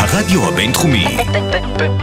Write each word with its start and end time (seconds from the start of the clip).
הרדיו 0.00 0.48
הבינתחומי. 0.48 1.06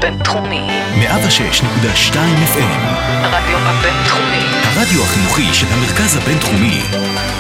בינתחומי. 0.02 0.62
106.2 0.96 2.16
FM. 2.54 2.80
הרדיו 3.08 3.58
הבינתחומי. 3.58 4.44
הרדיו 4.64 5.04
החינוכי 5.04 5.54
של 5.54 5.66
המרכז 5.70 6.18
הבינתחומי. 6.18 6.82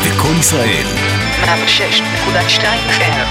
וקול 0.03 0.35
ישראל. 0.39 0.85
106.2 1.43 2.61
FM. 2.89 3.27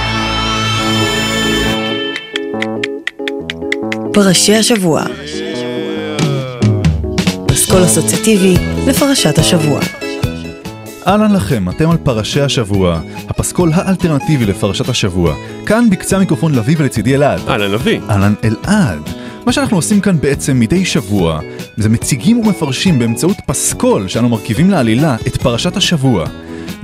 פרשי 4.13 4.57
השבוע. 4.57 5.03
אסכול 7.53 7.85
אסוציאטיבי 7.85 8.54
לפרשת 8.86 9.39
השבוע. 9.39 9.81
אהלן 11.07 11.32
לכם, 11.32 11.68
אתם 11.68 11.91
על 11.91 11.96
פרשי 11.96 12.41
השבוע, 12.41 13.00
הפסקול 13.29 13.70
האלטרנטיבי 13.75 14.44
לפרשת 14.44 14.89
השבוע. 14.89 15.35
כאן 15.67 15.90
בקצה 15.90 16.17
המיקרופון 16.17 16.54
לביא 16.54 16.76
ולצידי 16.79 17.14
אלעד. 17.14 17.40
אהלן 17.48 17.71
לביא. 17.71 18.00
אהלן 18.11 18.35
אלעד. 18.44 19.11
מה 19.46 19.53
שאנחנו 19.53 19.76
עושים 19.76 20.00
כאן 20.00 20.21
בעצם 20.21 20.61
מדי 20.61 20.84
שבוע, 20.84 21.40
זה 21.76 21.89
מציגים 21.89 22.39
ומפרשים 22.39 22.98
באמצעות 22.98 23.36
פסקול 23.46 24.08
שאנו 24.08 24.29
מרכיבים 24.29 24.71
לעלילה 24.71 25.17
את 25.26 25.36
פרשת 25.36 25.76
השבוע. 25.76 26.26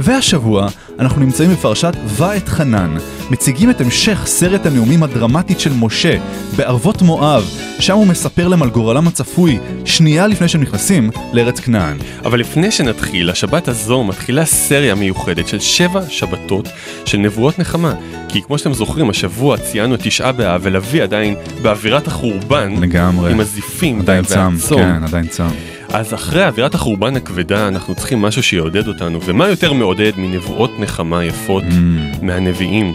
והשבוע 0.05 0.69
אנחנו 0.98 1.20
נמצאים 1.20 1.51
בפרשת 1.51 1.92
ואת 2.06 2.48
חנן, 2.48 2.97
מציגים 3.30 3.70
את 3.70 3.80
המשך 3.80 4.23
סרט 4.27 4.66
הנאומים 4.66 5.02
הדרמטית 5.02 5.61
של 5.61 5.73
משה 5.73 6.16
בערבות 6.56 7.02
מואב, 7.02 7.45
שם 7.78 7.95
הוא 7.95 8.06
מספר 8.06 8.48
להם 8.48 8.62
על 8.62 8.70
גורלם 8.70 9.09
הצפוי 9.09 9.59
שנייה 9.84 10.27
לפני 10.27 10.48
שהם 10.48 10.62
נכנסים 10.62 11.11
לארץ 11.33 11.61
כנען. 11.61 11.97
אבל 12.25 12.41
לפני 12.41 12.70
שנתחיל, 12.70 13.30
השבת 13.30 13.69
הזו 13.69 14.05
מתחילה 14.05 14.45
סריה 14.45 14.95
מיוחדת 14.95 15.48
של 15.48 15.61
שבע 15.61 16.01
שבתות 16.09 16.69
של 17.05 17.19
נבואות 17.19 17.59
נחמה. 17.59 17.95
כי 18.28 18.42
כמו 18.42 18.59
שאתם 18.59 18.75
זוכרים, 18.75 19.11
השבוע 19.11 19.56
ציינו 19.56 19.95
את 19.95 20.00
תשעה 20.03 20.33
באב 20.33 20.61
ולוי 20.64 21.00
עדיין 21.00 21.34
באווירת 21.62 22.06
החורבן. 22.06 22.75
לגמרי. 22.80 23.33
עם 23.33 23.41
הזיפים 23.41 24.00
עדיין 24.00 24.25
צם. 24.25 24.56
כן, 24.69 25.05
עדיין 25.05 25.27
צם. 25.27 25.48
אז 25.93 26.15
אחרי 26.15 26.47
אווירת 26.47 26.75
החורבן 26.75 27.17
הכבדה 27.17 27.69
אנחנו 27.69 27.95
צריכים 27.95 28.23
משהו 28.23 28.43
שיעודד 28.43 28.89
אותנו, 28.89 29.19
ומה 29.25 29.48
יותר 29.48 29.73
מעודד 29.73 30.12
מנבואות 30.17 30.71
נחמה 30.79 31.25
יפות 31.25 31.62
Mm. 31.62 32.25
מהנביאים? 32.25 32.95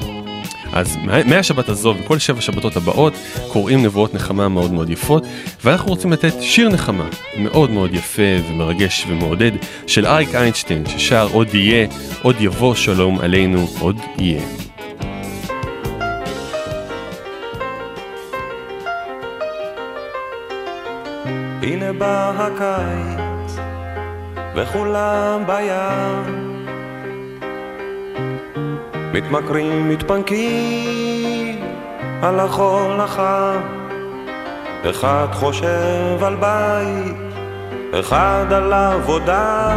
אז 0.74 0.98
מה- 1.04 1.24
מהשבת 1.24 1.70
הזו 1.70 1.94
וכל 2.00 2.20
שבע 2.20 2.42
שבתות 2.42 2.76
הבאות 2.76 3.14
קוראים 3.48 3.84
נבואות 3.84 4.14
נחמה 4.14 4.50
מאוד 4.50 4.72
מאוד 4.74 4.90
יפות 4.90 5.24
ואנחנו 5.64 5.90
רוצים 5.90 6.12
לתת 6.14 6.34
שיר 6.42 6.70
נחמה 6.70 7.06
מאוד 7.38 7.72
מאוד 7.72 7.94
יפה 7.94 8.22
ומרגש 8.50 9.06
ומעודד 9.08 9.52
של 9.88 10.06
אריק 10.06 10.36
איינשטיין 10.36 10.84
ששר 10.98 11.28
עוד 11.32 11.56
יהיה, 11.56 11.88
עוד 12.22 12.36
יבוא 12.40 12.76
שלום 12.76 13.20
עלינו, 13.20 13.68
עוד 13.80 13.98
יהיה. 14.20 14.42
הנה 21.68 21.94
בא 21.94 22.32
הקיץ, 22.38 23.58
וכולם 24.56 25.44
בים. 25.48 26.48
מתמכרים, 29.14 29.90
מתפנקים 29.90 31.60
על 32.22 32.40
החול 32.40 33.00
החם. 33.00 33.60
אחד 34.90 35.28
חושב 35.32 36.24
על 36.24 36.36
בית, 36.36 37.16
אחד 38.00 38.46
על 38.50 38.74
עבודה. 38.74 39.76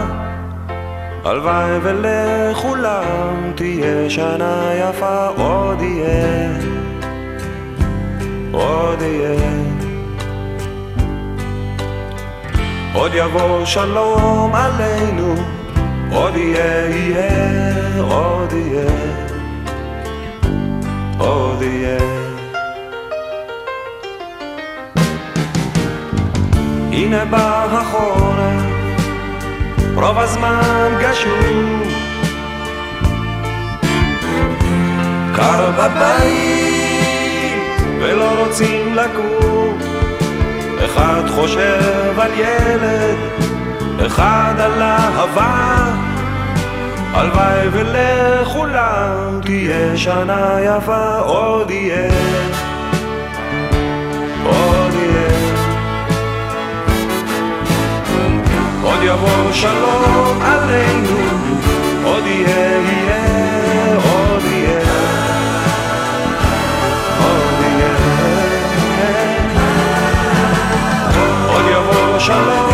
הלוואי 1.24 1.78
ולכולם 1.82 3.52
תהיה 3.54 4.10
שנה 4.10 4.70
יפה, 4.74 5.26
עוד 5.26 5.80
יהיה, 5.80 6.50
עוד 8.52 9.02
יהיה. 9.02 9.69
עוד 12.92 13.12
יבוא 13.14 13.64
שלום 13.64 14.54
עלינו, 14.54 15.34
עוד 16.12 16.36
יהיה, 16.36 16.90
יהיה, 16.90 18.02
עוד 18.02 18.52
יהיה, 18.52 18.90
עוד 21.18 21.62
יהיה. 21.62 21.98
הנה 26.92 27.24
בא 27.24 27.66
החורף, 27.70 28.62
רוב 29.94 30.18
הזמן 30.18 30.90
גשום. 31.00 31.82
קר 35.36 35.70
בבית, 35.70 37.10
ולא 38.00 38.44
רוצים 38.44 38.94
לקום. 38.94 39.49
אחד 40.84 41.22
חושב 41.28 42.14
על 42.18 42.30
ילד, 42.34 43.16
אחד 44.06 44.54
על 44.58 44.82
אהבה. 44.82 45.70
הלוואי 47.12 47.68
ולכולם 47.72 49.40
תהיה 49.42 49.96
שנה 49.96 50.56
יפה, 50.64 51.18
עוד 51.18 51.70
יהיה, 51.70 52.10
עוד 54.44 54.94
יהיה. 54.94 55.30
עוד 58.82 59.02
יבוא 59.02 59.52
שלום 59.52 60.38
עלינו, 60.42 61.18
עוד 62.04 62.26
יהיה, 62.26 62.80
יהיה, 62.80 63.19
יבוא 72.28 72.69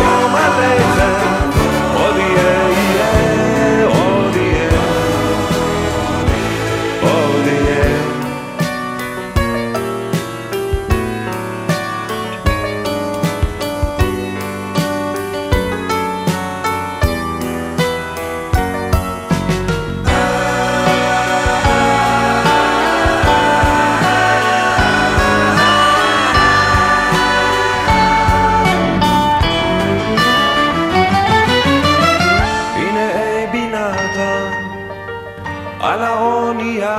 על 35.87 36.03
האונייה. 36.03 36.97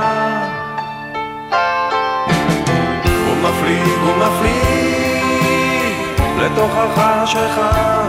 הוא 3.27 3.37
מפליג, 3.43 3.97
הוא 4.01 4.15
מפליג 4.17 5.93
לתוך 6.37 6.71
החשכה 6.75 8.01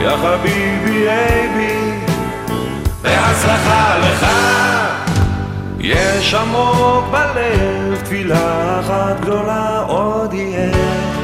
יא 0.00 0.16
חביבי 0.16 1.06
אבי 1.08 1.98
בהצלחה 3.02 3.98
לך. 3.98 4.26
יש 5.80 6.34
עמוק 6.34 7.04
בלב 7.10 8.00
תפילה 8.04 8.80
אחת 8.80 9.20
גדולה 9.20 9.78
עוד 9.86 10.34
יהיה 10.34 11.19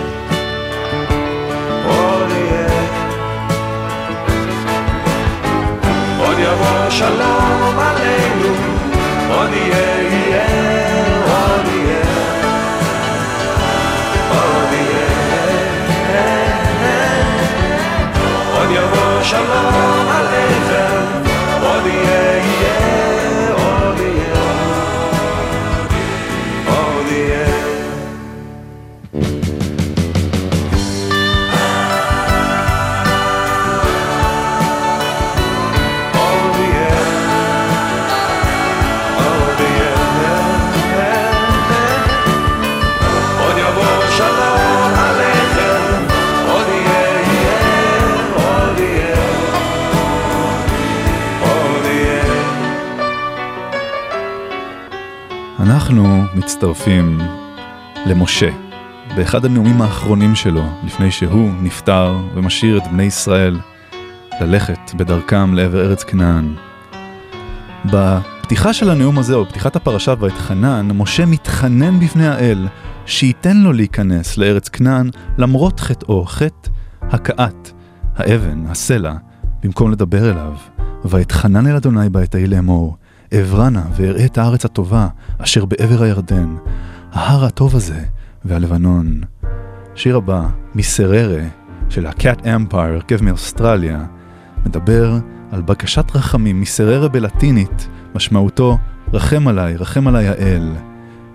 שלום 6.90 7.78
עלינו, 7.78 8.54
עוד 9.30 9.50
יהיה, 9.52 10.02
יהיה, 10.02 10.46
עוד 11.24 11.66
יהיה, 11.66 12.02
עוד 14.30 14.72
יהיה. 14.72 15.06
עוד 18.58 18.70
יבוא 18.70 19.22
שלום 19.22 19.95
מצטרפים 56.36 57.20
למשה 58.06 58.50
באחד 59.16 59.44
הנאומים 59.44 59.82
האחרונים 59.82 60.34
שלו 60.34 60.62
לפני 60.84 61.10
שהוא 61.10 61.50
נפטר 61.62 62.16
ומשאיר 62.34 62.78
את 62.78 62.82
בני 62.92 63.02
ישראל 63.02 63.60
ללכת 64.40 64.78
בדרכם 64.96 65.54
לעבר 65.54 65.80
ארץ 65.80 66.02
כנען. 66.02 66.54
בפתיחה 67.84 68.72
של 68.72 68.90
הנאום 68.90 69.18
הזה, 69.18 69.34
או 69.34 69.44
בפתיחת 69.44 69.76
הפרשה 69.76 70.14
ואתחנן, 70.20 70.88
משה 70.94 71.26
מתחנן 71.26 72.00
בפני 72.00 72.28
האל 72.28 72.68
שייתן 73.06 73.56
לו 73.56 73.72
להיכנס 73.72 74.38
לארץ 74.38 74.68
כנען 74.68 75.10
למרות 75.38 75.80
חטאו, 75.80 76.24
חטא 76.26 76.70
הכאת, 77.02 77.70
האבן, 78.16 78.66
הסלע, 78.66 79.14
במקום 79.62 79.92
לדבר 79.92 80.30
אליו. 80.30 80.52
ואתחנן 81.04 81.66
אל 81.66 81.76
אדוני 81.76 82.08
בעת 82.08 82.34
ההיא 82.34 82.48
לאמור, 82.48 82.96
אעברנה 83.32 83.82
ואראה 83.96 84.24
את 84.24 84.38
הארץ 84.38 84.64
הטובה 84.64 85.08
אשר 85.38 85.64
בעבר 85.64 86.02
הירדן, 86.02 86.56
ההר 87.12 87.44
הטוב 87.44 87.76
הזה 87.76 88.00
והלבנון. 88.44 89.20
שיר 89.94 90.16
הבא, 90.16 90.48
מסררה, 90.74 91.42
של 91.88 92.06
ה-Cat 92.06 92.40
Empire, 92.44 92.76
הרכב 92.76 93.24
מאוסטרליה, 93.24 94.04
מדבר 94.66 95.18
על 95.52 95.62
בקשת 95.62 96.16
רחמים, 96.16 96.60
מסררה 96.60 97.08
בלטינית, 97.08 97.88
משמעותו 98.14 98.78
רחם 99.12 99.48
עליי, 99.48 99.76
רחם 99.76 100.08
עליי 100.08 100.28
האל. 100.28 100.72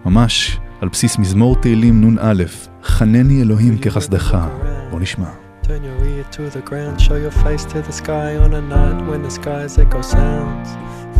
ממש 0.06 0.60
על 0.82 0.90
בסיס 0.90 1.18
מזמור 1.18 1.56
תהילים 1.56 2.16
נ"א, 2.16 2.44
חנני 2.84 3.42
אלוהים 3.42 3.78
כחסדך. 3.78 4.38
בוא 4.92 5.00
נשמע. 5.00 5.28
Turn 5.64 5.84
your 5.84 6.06
ear 6.06 6.36
to 6.36 6.50
the 6.58 6.70
ground, 6.70 7.00
show 7.00 7.18
your 7.26 7.36
face 7.46 7.64
to 7.66 7.78
the 7.88 7.94
sky 8.02 8.36
on 8.46 8.54
a 8.54 8.62
night 8.76 9.00
when 9.10 9.22
the 9.28 9.32
skies 9.40 9.78
echo 9.78 10.02
sounds 10.02 10.70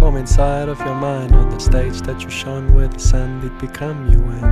from 0.02 0.18
inside 0.18 0.68
of 0.68 0.80
your 0.80 0.96
mind 0.96 1.32
on 1.36 1.48
the 1.52 1.60
stage 1.60 2.02
that 2.02 2.24
you 2.24 2.30
shone 2.32 2.74
where 2.74 2.88
the 2.88 2.98
sun 2.98 3.40
did 3.40 3.56
become 3.60 4.10
you 4.12 4.18
and 4.18 4.46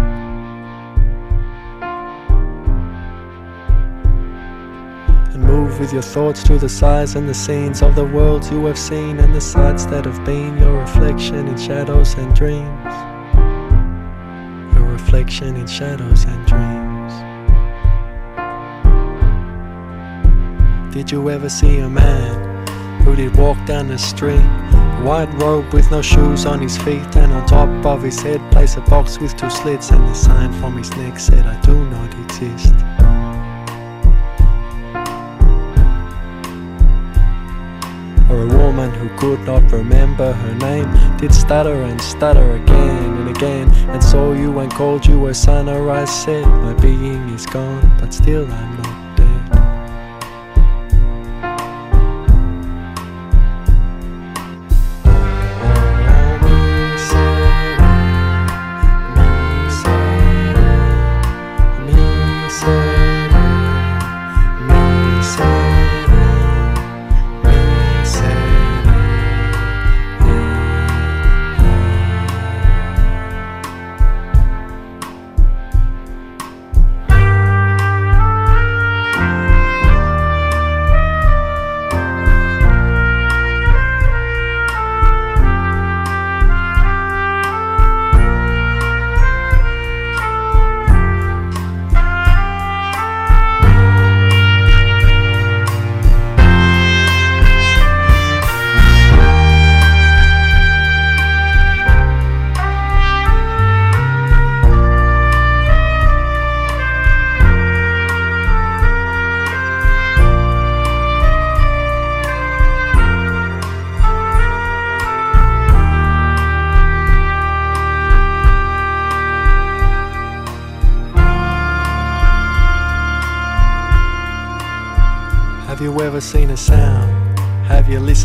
and 5.33 5.43
move 5.43 5.79
with 5.79 5.91
your 5.91 6.03
thoughts 6.03 6.43
to 6.43 6.59
the 6.59 6.69
sights 6.69 7.15
and 7.15 7.27
the 7.27 7.33
scenes 7.33 7.81
of 7.81 7.95
the 7.95 8.05
worlds 8.05 8.51
you 8.51 8.63
have 8.65 8.77
seen 8.77 9.17
and 9.17 9.33
the 9.33 9.41
sights 9.41 9.85
that 9.85 10.05
have 10.05 10.23
been 10.23 10.55
your 10.59 10.81
reflection 10.81 11.47
in 11.47 11.57
shadows 11.57 12.13
and 12.13 12.35
dreams. 12.35 12.93
Your 14.75 14.85
reflection 14.85 15.55
in 15.55 15.65
shadows 15.65 16.25
and 16.25 16.45
dreams. 16.45 17.13
Did 20.93 21.11
you 21.11 21.27
ever 21.31 21.49
see 21.49 21.79
a 21.79 21.89
man 21.89 22.38
who 23.03 23.15
did 23.15 23.35
walk 23.35 23.57
down 23.65 23.87
the 23.87 23.97
street? 23.97 24.39
A 24.39 25.01
white 25.03 25.33
robe 25.41 25.73
with 25.73 25.89
no 25.91 26.01
shoes 26.01 26.45
on 26.45 26.61
his 26.61 26.77
feet, 26.77 27.15
and 27.15 27.31
on 27.31 27.45
top 27.45 27.69
of 27.85 28.03
his 28.03 28.21
head, 28.21 28.41
place 28.51 28.75
a 28.77 28.81
box 28.81 29.19
with 29.19 29.35
two 29.35 29.49
slits, 29.49 29.91
and 29.91 30.07
the 30.07 30.13
sign 30.13 30.51
from 30.53 30.77
his 30.77 30.89
neck 30.97 31.19
said, 31.19 31.45
I 31.45 31.59
do 31.61 31.85
not 31.85 32.13
exist. 32.25 32.73
Or 38.29 38.43
a 38.43 38.57
woman 38.57 38.91
who 38.93 39.09
could 39.17 39.39
not 39.45 39.71
remember 39.71 40.33
her 40.33 40.55
name 40.55 41.17
did 41.17 41.33
stutter 41.33 41.81
and 41.83 41.99
stutter 42.01 42.51
again 42.53 43.17
and 43.19 43.35
again, 43.35 43.69
and 43.89 44.03
saw 44.03 44.33
you 44.33 44.59
and 44.59 44.71
called 44.71 45.05
you 45.05 45.25
her 45.25 45.33
son. 45.33 45.67
Her 45.67 45.89
eyes 45.89 46.11
said, 46.23 46.45
My 46.45 46.73
being 46.75 47.29
is 47.29 47.45
gone, 47.45 47.91
but 47.99 48.13
still 48.13 48.45
I'm 48.51 48.77
not 48.81 48.98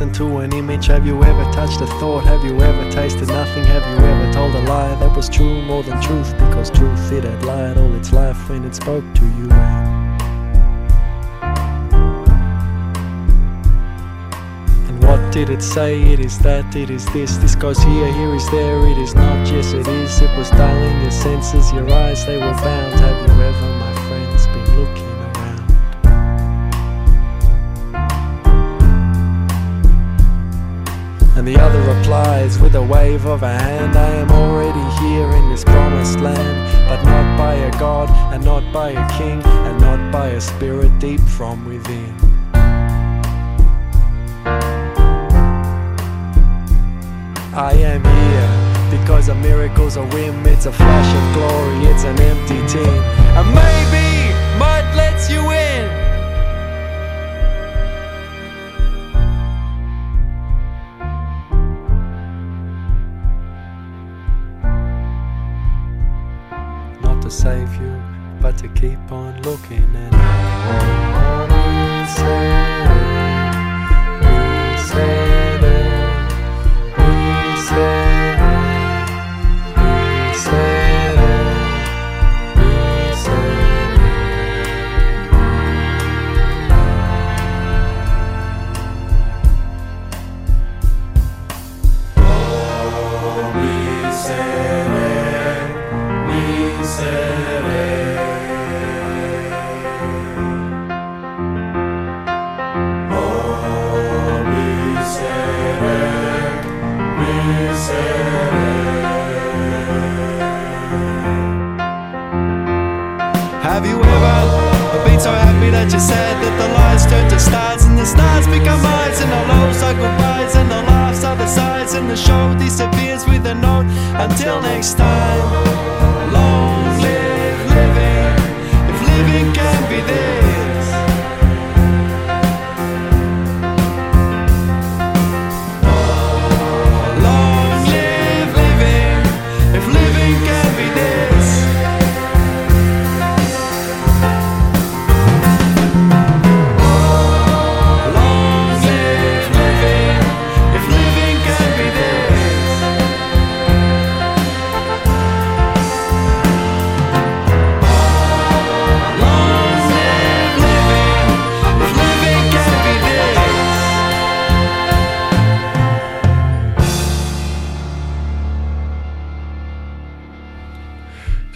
Listened 0.04 0.30
to 0.30 0.38
an 0.40 0.52
image? 0.52 0.88
Have 0.88 1.06
you 1.06 1.24
ever 1.24 1.44
touched 1.50 1.80
a 1.80 1.86
thought? 1.98 2.24
Have 2.24 2.44
you 2.44 2.60
ever 2.60 2.90
tasted 2.90 3.26
nothing? 3.28 3.64
Have 3.64 3.82
you 3.88 4.04
ever 4.04 4.30
told 4.34 4.54
a 4.54 4.60
lie 4.68 4.94
that 4.96 5.16
was 5.16 5.30
true 5.30 5.62
more 5.62 5.82
than 5.82 5.98
truth? 6.02 6.30
Because 6.34 6.68
truth 6.70 7.10
it 7.10 7.24
had 7.24 7.42
lied 7.42 7.78
all 7.78 7.94
its 7.94 8.12
life 8.12 8.50
when 8.50 8.66
it 8.66 8.74
spoke 8.74 9.02
to 9.14 9.24
you. 9.24 9.48
And 14.88 15.02
what 15.02 15.32
did 15.32 15.48
it 15.48 15.62
say? 15.62 16.02
It 16.02 16.20
is 16.20 16.38
that, 16.40 16.76
it 16.76 16.90
is 16.90 17.06
this. 17.14 17.38
This 17.38 17.54
goes 17.54 17.82
here, 17.82 18.12
here 18.12 18.34
is 18.34 18.46
there. 18.50 18.86
It 18.86 18.98
is 18.98 19.14
not, 19.14 19.48
yes 19.50 19.72
it 19.72 19.88
is. 19.88 20.20
It 20.20 20.36
was 20.36 20.50
dulling 20.50 21.00
your 21.00 21.12
senses, 21.12 21.72
your 21.72 21.90
eyes 21.90 22.26
they 22.26 22.36
were 22.36 22.52
bound. 22.52 23.00
Have 23.00 23.26
you 23.26 23.42
ever, 23.42 23.83
a 32.74 32.82
wave 32.82 33.26
of 33.26 33.42
a 33.42 33.48
hand. 33.48 33.96
I 33.96 34.10
am 34.16 34.30
already 34.30 34.84
here 35.00 35.30
in 35.30 35.48
this 35.50 35.62
promised 35.64 36.18
land 36.18 36.88
But 36.88 37.02
not 37.04 37.38
by 37.38 37.54
a 37.54 37.70
god 37.78 38.10
and 38.34 38.44
not 38.44 38.72
by 38.72 38.90
a 38.90 39.18
king 39.18 39.42
And 39.44 39.80
not 39.80 40.12
by 40.12 40.28
a 40.28 40.40
spirit 40.40 40.98
deep 40.98 41.20
from 41.20 41.64
within. 41.66 42.14
I 47.54 47.72
am 47.92 48.02
here 48.02 48.98
because 48.98 49.28
a 49.28 49.34
miracle's 49.34 49.96
a 49.96 50.04
whim 50.06 50.44
It's 50.46 50.66
a 50.66 50.72
flash 50.72 51.10
of 51.14 51.34
glory, 51.34 51.92
it's 51.92 52.04
an 52.04 52.18
empty 52.20 52.60
tin. 52.66 53.02
And 53.36 53.54
maybe 53.54 54.13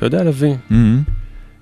יודע 0.08 0.24
לביא, 0.24 0.54
אמ, 0.70 1.02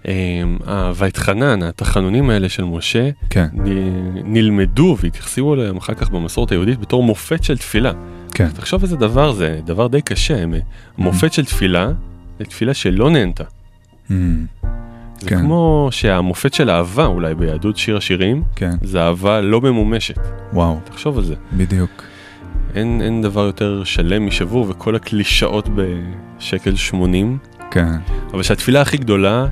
אמ, 0.09 0.57
ואתחנן, 0.95 1.63
התחנונים 1.63 2.31
האלה 2.31 2.49
של 2.49 2.65
משה, 2.65 3.11
כן, 3.31 3.47
נ- 3.53 4.33
נלמדו 4.35 4.97
והתייחסו 5.01 5.55
אליהם 5.55 5.77
אחר 5.77 5.95
כך 5.95 6.11
במסורת 6.11 6.51
היהודית 6.51 6.81
בתור 6.81 7.03
מופת 7.03 7.45
של 7.45 7.59
תפילה. 7.59 7.93
כן. 8.35 8.49
תחשוב 8.49 8.83
איזה 8.83 8.97
דבר 8.97 9.33
זה, 9.33 9.61
דבר 9.65 9.87
די 9.87 10.03
קשה, 10.03 10.43
הם- 10.43 10.55
מופת 10.99 11.33
של 11.33 11.45
תפילה, 11.45 11.89
זה 12.39 12.45
תפילה 12.45 12.75
שלא 12.75 13.11
נהנתה. 13.11 13.45
אמ, 14.11 14.47
זה 15.21 15.29
כן. 15.31 15.41
כמו 15.41 15.89
שהמופת 15.91 16.55
של 16.55 16.71
אהבה 16.71 17.07
אולי 17.07 17.35
ביהדות 17.35 17.77
שיר 17.77 17.97
השירים, 17.97 18.43
כן, 18.57 18.71
זה 18.83 19.03
אהבה 19.03 19.41
לא 19.41 19.61
ממומשת. 19.61 20.19
וואו, 20.53 20.79
תחשוב 20.85 21.19
על 21.19 21.25
זה. 21.25 21.35
בדיוק. 21.53 21.91
אין, 22.75 23.01
אין 23.05 23.23
דבר 23.23 23.47
יותר 23.47 23.85
שלם 23.85 24.27
משבור 24.27 24.67
וכל 24.69 24.97
הקלישאות 24.97 25.69
בשקל 25.75 26.77
80, 26.77 27.39
כן, 27.77 27.99
אבל 28.33 28.43
שהתפילה 28.43 28.81
הכי 28.81 28.97
גדולה 28.97 29.47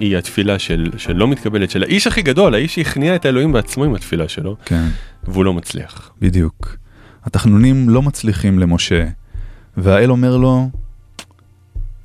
היא 0.00 0.16
התפילה 0.16 0.58
של, 0.58 0.90
שלא 0.96 1.28
מתקבלת, 1.28 1.70
של 1.70 1.82
האיש 1.82 2.06
הכי 2.06 2.22
גדול, 2.22 2.54
האיש 2.54 2.74
שהכניע 2.74 3.16
את 3.16 3.24
האלוהים 3.24 3.52
בעצמו 3.52 3.84
עם 3.84 3.94
התפילה 3.94 4.28
שלו, 4.28 4.56
כן, 4.64 4.88
והוא 5.24 5.44
לא 5.44 5.54
מצליח. 5.54 6.10
בדיוק. 6.20 6.76
התחנונים 7.24 7.88
לא 7.88 8.02
מצליחים 8.02 8.58
למשה, 8.58 9.06
והאל 9.76 10.10
אומר 10.10 10.36
לו, 10.36 10.70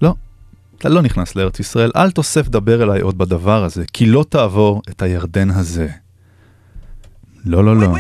לא, 0.02 0.14
אתה 0.78 0.90
לא 0.90 1.02
נכנס 1.02 1.36
לארץ 1.36 1.60
ישראל, 1.60 1.92
אל 1.96 2.12
תוסף 2.12 2.48
דבר 2.48 2.84
אליי 2.84 3.02
עוד 3.02 3.18
בדבר 3.18 3.64
הזה, 3.64 3.84
כי 3.94 4.06
לא 4.06 4.26
תעבור 4.30 4.82
את 4.90 5.02
הירדן 5.02 5.50
הזה. 5.50 5.88
לא, 7.46 7.66
לא, 7.66 7.78
לא, 7.78 7.96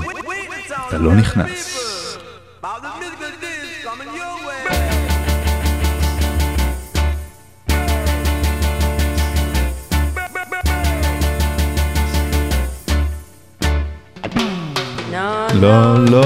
אתה 0.87 0.97
לא 0.97 1.15
נכנס. 1.15 1.70
לא, 15.53 16.05
לא. 16.05 16.23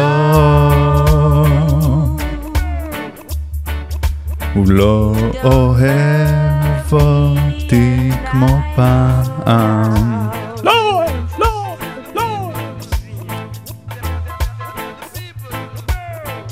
הוא 4.54 4.66
לא 4.68 5.14
אוהב 5.44 6.94
אותי 6.94 8.12
כמו 8.32 8.48
פעם. 8.76 10.30
לא, 10.64 11.04
לא, 11.40 11.76
לא. 12.16 12.52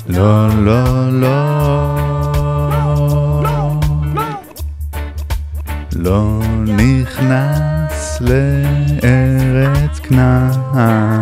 לא, 0.08 0.48
לא, 0.48 1.10
לא. 1.12 1.54
לא 5.96 6.40
נכנס 6.66 8.20
לארץ 8.20 9.98
כנען. 9.98 11.20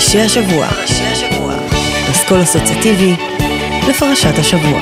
פרשי 0.00 0.20
השבוע. 0.20 0.68
אסכול 2.10 2.42
אסוציאטיבי 2.42 3.12
לפרשת 3.90 4.38
השבוע. 4.38 4.80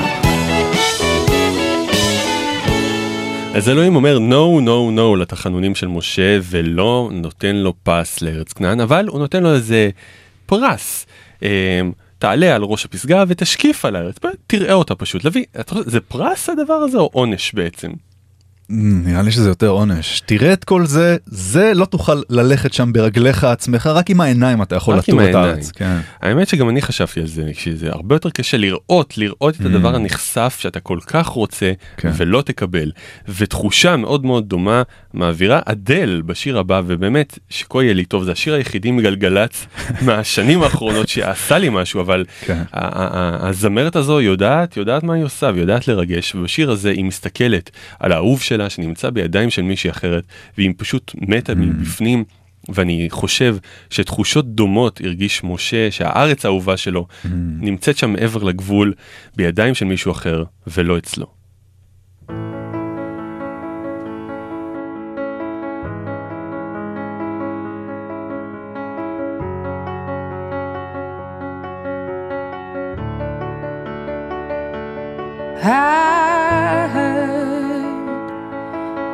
אז 3.55 3.69
אלוהים 3.69 3.95
אומר 3.95 4.17
no 4.17 4.61
no 4.65 4.97
no 4.97 5.17
לתחנונים 5.17 5.75
של 5.75 5.87
משה 5.87 6.37
ולא 6.43 7.09
נותן 7.13 7.55
לו 7.55 7.73
פס 7.83 8.21
לארץ 8.21 8.53
כנען 8.53 8.79
אבל 8.79 9.07
הוא 9.07 9.19
נותן 9.19 9.43
לו 9.43 9.53
איזה 9.53 9.89
פרס. 10.45 11.05
אה, 11.43 11.81
תעלה 12.19 12.55
על 12.55 12.63
ראש 12.63 12.85
הפסגה 12.85 13.23
ותשקיף 13.27 13.85
על 13.85 13.95
הארץ, 13.95 14.15
תראה 14.47 14.73
אותה 14.73 14.95
פשוט. 14.95 15.21
חושב, 15.25 15.39
זה 15.85 15.99
פרס 16.01 16.49
הדבר 16.49 16.73
הזה 16.73 16.97
או 16.97 17.09
עונש 17.13 17.53
בעצם? 17.53 17.91
נראה 18.69 19.21
לי 19.21 19.31
שזה 19.31 19.49
יותר 19.49 19.67
עונש. 19.67 20.21
תראה 20.25 20.53
את 20.53 20.63
כל 20.63 20.85
זה, 20.85 21.17
זה 21.25 21.71
לא 21.75 21.85
תוכל 21.85 22.21
ללכת 22.29 22.73
שם 22.73 22.93
ברגליך 22.93 23.43
עצמך, 23.43 23.87
רק 23.87 24.09
עם 24.09 24.21
העיניים 24.21 24.61
אתה 24.61 24.75
יכול 24.75 24.97
לטור 24.97 25.29
את. 25.29 25.35
הארץ. 25.35 25.71
כן. 25.71 25.97
האמת 26.21 26.47
שגם 26.47 26.69
אני 26.69 26.81
חשבתי 26.81 27.19
על 27.19 27.27
זה, 27.27 27.51
שזה 27.53 27.89
הרבה 27.91 28.15
יותר 28.15 28.29
קשה 28.29 28.57
לראות, 28.57 29.17
לראות 29.17 29.55
את 29.55 29.65
הדבר 29.65 29.95
הנחשף 29.95 30.57
שאתה 30.59 30.79
כל 30.79 30.99
כך 31.07 31.27
רוצה 31.27 31.71
כן. 31.97 32.11
ולא 32.17 32.41
תקבל. 32.41 32.91
ותחושה 33.27 33.97
מאוד 33.97 34.25
מאוד 34.25 34.49
דומה 34.49 34.83
מעבירה 35.13 35.59
אדל 35.65 36.21
בשיר 36.25 36.59
הבא, 36.59 36.81
ובאמת, 36.87 37.39
שכה 37.49 37.83
יהיה 37.83 37.93
לי 37.93 38.05
טוב, 38.05 38.23
זה 38.23 38.31
השיר 38.31 38.53
היחידי 38.53 38.91
מגלגלצ 38.91 39.65
מהשנים 40.05 40.63
האחרונות 40.63 41.09
שעשה 41.09 41.57
לי 41.57 41.69
משהו, 41.69 42.01
אבל 42.01 42.25
כן. 42.41 42.63
הזמרת 42.73 43.95
הזו 43.95 44.21
יודעת, 44.21 44.77
יודעת 44.77 45.03
מה 45.03 45.13
היא 45.13 45.23
עושה, 45.23 45.51
ויודעת 45.55 45.87
לרגש, 45.87 46.35
ובשיר 46.35 46.71
הזה 46.71 46.89
היא 46.89 47.05
מסתכלת 47.05 47.71
על 47.99 48.11
האהוב 48.11 48.41
שלה 48.41 48.58
שנמצא 48.67 49.09
בידיים 49.09 49.49
של 49.49 49.61
מישהי 49.61 49.89
אחרת, 49.89 50.23
והיא 50.57 50.73
פשוט 50.77 51.11
מתה 51.21 51.55
מבפנים. 51.55 52.23
ואני 52.69 53.07
חושב 53.09 53.57
שתחושות 53.89 54.55
דומות 54.55 55.01
הרגיש 55.03 55.43
משה 55.43 55.91
שהארץ 55.91 56.45
האהובה 56.45 56.77
שלו 56.77 57.07
נמצאת 57.59 57.97
שם 57.97 58.13
מעבר 58.13 58.43
לגבול 58.43 58.93
בידיים 59.35 59.75
של 59.75 59.85
מישהו 59.85 60.11
אחר 60.11 60.43
ולא 60.67 60.97
אצלו. 60.97 61.39
I 75.61 75.98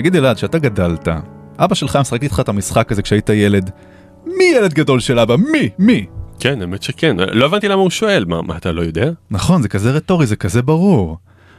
תגיד 0.00 0.16
אלעד, 0.16 0.38
שאתה 0.38 0.58
גדלת, 0.58 1.08
אבא 1.58 1.74
שלך 1.74 1.96
משחק 1.96 2.22
איתך 2.22 2.40
את 2.40 2.48
המשחק 2.48 2.92
הזה 2.92 3.02
כשהיית 3.02 3.28
ילד. 3.28 3.70
מי 4.26 4.44
ילד 4.44 4.74
גדול 4.74 5.00
של 5.00 5.18
אבא? 5.18 5.36
מי? 5.36 5.68
מי? 5.78 6.06
כן, 6.38 6.60
האמת 6.60 6.82
שכן. 6.82 7.16
לא 7.16 7.46
הבנתי 7.46 7.68
למה 7.68 7.82
הוא 7.82 7.90
שואל, 7.90 8.24
מה, 8.24 8.42
מה 8.42 8.56
אתה 8.56 8.72
לא 8.72 8.82
יודע? 8.82 9.10
נכון, 9.30 9.62
זה 9.62 9.68
כזה 9.68 9.90
רטורי, 9.90 10.26
זה 10.26 10.36
כזה 10.36 10.62
ברור. 10.62 11.16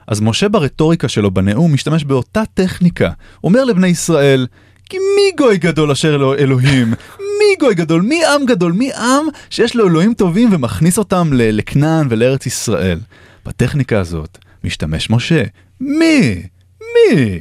אז 0.07 0.21
משה 0.21 0.49
ברטוריקה 0.49 1.07
שלו 1.07 1.31
בנאום 1.31 1.73
משתמש 1.73 2.03
באותה 2.03 2.43
טכניקה. 2.53 3.11
אומר 3.43 3.63
לבני 3.65 3.87
ישראל, 3.87 4.47
כי 4.89 4.97
מי 4.97 5.31
גוי 5.37 5.57
גדול 5.57 5.91
אשר 5.91 6.17
לו 6.17 6.35
אלוהים? 6.35 6.93
מי 7.19 7.55
גוי 7.59 7.75
גדול? 7.75 8.01
מי 8.01 8.25
עם 8.25 8.45
גדול? 8.45 8.71
מי 8.71 8.93
עם 8.93 9.25
שיש 9.49 9.75
לו 9.75 9.87
אלוהים 9.87 10.13
טובים 10.13 10.49
ומכניס 10.53 10.97
אותם 10.97 11.29
לכנען 11.33 12.07
ולארץ 12.09 12.45
ישראל? 12.45 12.99
בטכניקה 13.45 13.99
הזאת 13.99 14.37
משתמש 14.63 15.09
משה. 15.09 15.43
מי? 15.81 16.43
מי? 16.81 17.39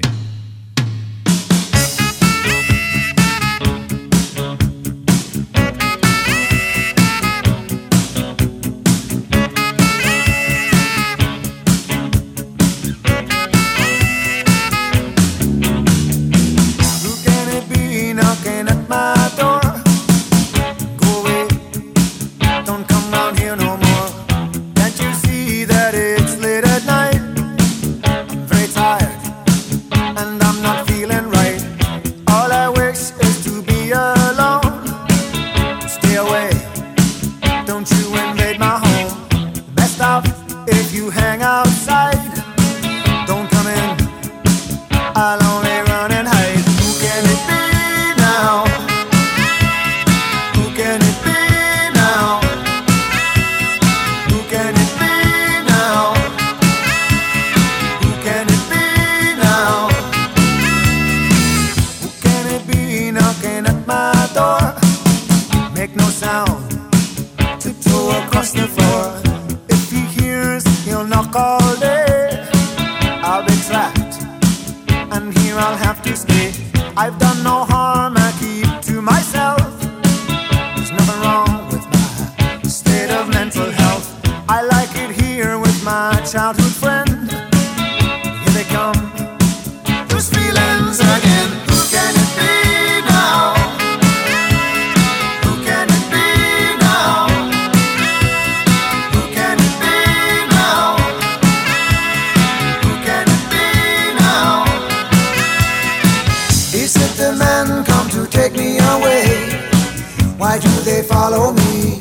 Follow 111.21 111.53
me? 111.53 112.01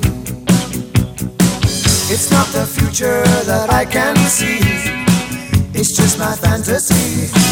It's 2.14 2.32
not 2.32 2.48
the 2.56 2.66
future 2.66 3.22
that 3.44 3.68
I 3.70 3.84
can 3.84 4.16
see. 4.16 4.60
It's 5.78 5.92
just 5.98 6.18
my 6.18 6.34
fantasy. 6.38 7.49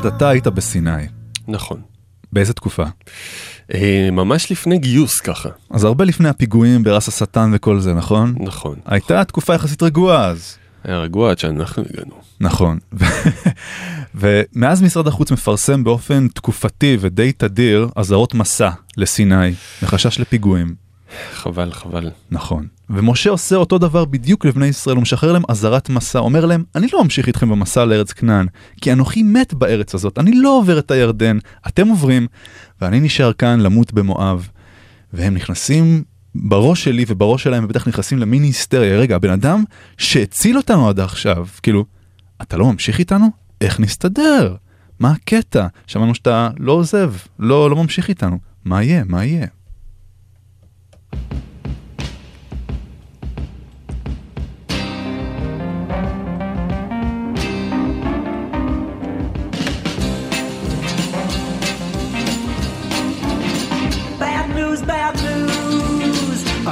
אלעד, 0.00 0.14
אתה 0.14 0.28
היית 0.28 0.46
בסיני. 0.46 1.06
נכון. 1.48 1.80
באיזה 2.32 2.52
תקופה? 2.52 2.84
אה, 3.74 4.08
ממש 4.12 4.52
לפני 4.52 4.78
גיוס 4.78 5.20
ככה. 5.20 5.48
אז 5.70 5.84
הרבה 5.84 6.04
לפני 6.04 6.28
הפיגועים 6.28 6.82
ברס 6.82 7.08
השטן 7.08 7.50
וכל 7.54 7.80
זה, 7.80 7.94
נכון? 7.94 8.34
נכון. 8.40 8.76
הייתה 8.86 9.24
תקופה 9.24 9.54
יחסית 9.54 9.82
רגועה 9.82 10.26
אז. 10.26 10.56
היה 10.84 10.98
רגוע 10.98 11.30
עד 11.30 11.38
שאנחנו 11.38 11.82
הגענו. 11.90 12.14
נכון. 12.40 12.78
ומאז 14.20 14.82
משרד 14.82 15.06
החוץ 15.06 15.32
מפרסם 15.32 15.84
באופן 15.84 16.28
תקופתי 16.28 16.96
ודי 17.00 17.32
תדיר 17.32 17.88
אזהרות 17.96 18.34
מסע 18.34 18.70
לסיני, 18.96 19.54
מחשש 19.82 20.20
לפיגועים. 20.20 20.74
חבל, 21.32 21.72
חבל. 21.72 22.10
נכון. 22.30 22.66
ומשה 22.90 23.30
עושה 23.30 23.56
אותו 23.56 23.78
דבר 23.78 24.04
בדיוק 24.04 24.44
לבני 24.44 24.66
ישראל, 24.66 24.96
הוא 24.96 25.02
משחרר 25.02 25.32
להם 25.32 25.42
אזהרת 25.48 25.88
מסע, 25.88 26.18
אומר 26.18 26.46
להם, 26.46 26.64
אני 26.74 26.86
לא 26.92 27.04
ממשיך 27.04 27.26
איתכם 27.26 27.48
במסע 27.48 27.84
לארץ 27.84 28.12
כנען, 28.12 28.46
כי 28.80 28.92
אנוכי 28.92 29.22
מת 29.22 29.54
בארץ 29.54 29.94
הזאת, 29.94 30.18
אני 30.18 30.32
לא 30.34 30.58
עובר 30.58 30.78
את 30.78 30.90
הירדן, 30.90 31.38
אתם 31.68 31.88
עוברים, 31.88 32.26
ואני 32.80 33.00
נשאר 33.00 33.32
כאן 33.32 33.60
למות 33.60 33.92
במואב. 33.92 34.48
והם 35.12 35.34
נכנסים 35.34 36.02
בראש 36.34 36.84
שלי 36.84 37.04
ובראש 37.08 37.42
שלהם, 37.42 37.64
ובטח 37.64 37.88
נכנסים 37.88 38.18
למיני 38.18 38.46
היסטריה, 38.46 38.98
רגע, 38.98 39.16
הבן 39.16 39.30
אדם 39.30 39.64
שהציל 39.96 40.56
אותנו 40.56 40.88
עד 40.88 41.00
עכשיו, 41.00 41.46
כאילו, 41.62 41.84
אתה 42.42 42.56
לא 42.56 42.72
ממשיך 42.72 42.98
איתנו? 42.98 43.26
איך 43.60 43.80
נסתדר? 43.80 44.56
מה 44.98 45.10
הקטע? 45.10 45.66
שמענו 45.86 46.14
שאתה 46.14 46.50
לא 46.58 46.72
עוזב, 46.72 47.12
לא, 47.38 47.70
לא 47.70 47.76
ממשיך 47.76 48.08
איתנו. 48.08 48.38
מה 48.64 48.82
יהיה? 48.82 49.04
מה 49.06 49.24
יהיה? 49.24 49.46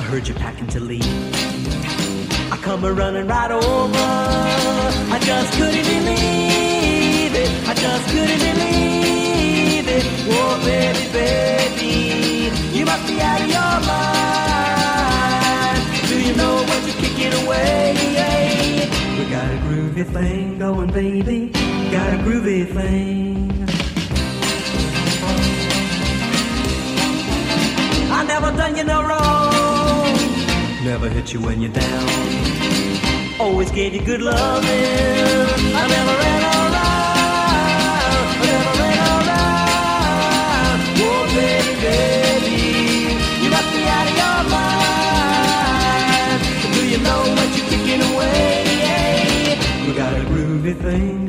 Heard 0.09 0.27
you're 0.27 0.39
packing 0.39 0.67
to 0.67 0.81
leave. 0.81 1.05
I 2.51 2.57
come 2.63 2.83
a 2.83 2.91
running 2.91 3.27
right 3.27 3.51
over. 3.51 4.09
I 5.15 5.19
just 5.21 5.53
couldn't 5.59 5.85
believe 5.85 7.35
it. 7.35 7.51
I 7.69 7.75
just 7.75 8.09
couldn't 8.09 8.41
believe 8.41 9.87
it. 9.87 10.05
Oh, 10.31 10.59
baby, 10.65 11.13
baby, 11.13 12.51
you 12.77 12.87
must 12.87 13.07
be 13.07 13.21
out 13.21 13.43
of 13.43 13.49
your 13.57 13.81
mind. 13.93 15.83
Do 16.09 16.17
you 16.27 16.35
know 16.37 16.55
what 16.69 16.81
you're 16.87 17.01
kicking 17.05 17.35
away? 17.45 17.93
We 19.19 19.25
got 19.31 19.45
a 19.45 19.59
groovy 19.69 20.05
thing 20.11 20.59
going, 20.59 20.91
baby. 20.91 21.51
Got 21.91 22.15
a 22.15 22.17
groovy 22.25 22.67
thing. 22.73 23.69
I 28.11 28.25
never 28.25 28.51
done 28.57 28.75
you 28.75 28.85
no 28.85 29.03
wrong. 29.03 29.68
Never 30.85 31.09
hit 31.09 31.33
you 31.33 31.41
when 31.41 31.61
you're 31.61 31.73
down. 31.73 32.09
Always 33.41 33.71
gave 33.71 33.95
you 33.95 34.01
good 34.01 34.21
loving. 34.23 34.69
I 35.81 35.87
never 35.95 36.15
ran 36.23 36.43
around. 36.43 36.75
I 38.35 38.45
never 38.53 38.73
ran 38.83 38.99
around. 39.15 40.79
Oh, 41.07 41.23
baby, 41.37 41.75
baby, 41.87 42.57
you 43.43 43.49
must 43.51 43.71
be 43.75 43.83
out 43.97 44.07
of 44.11 44.15
your 44.23 44.41
mind. 44.57 46.41
Do 46.75 46.81
you 46.93 46.99
know 46.99 47.21
what 47.37 47.49
you're 47.57 47.69
kicking 47.73 48.03
away? 48.13 49.59
We 49.87 49.91
got 49.95 50.13
a 50.15 50.23
groovy 50.31 50.75
thing 50.81 51.28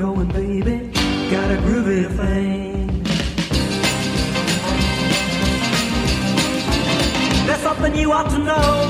something 7.79 7.99
you 7.99 8.11
ought 8.11 8.29
to 8.29 8.37
know 8.39 8.87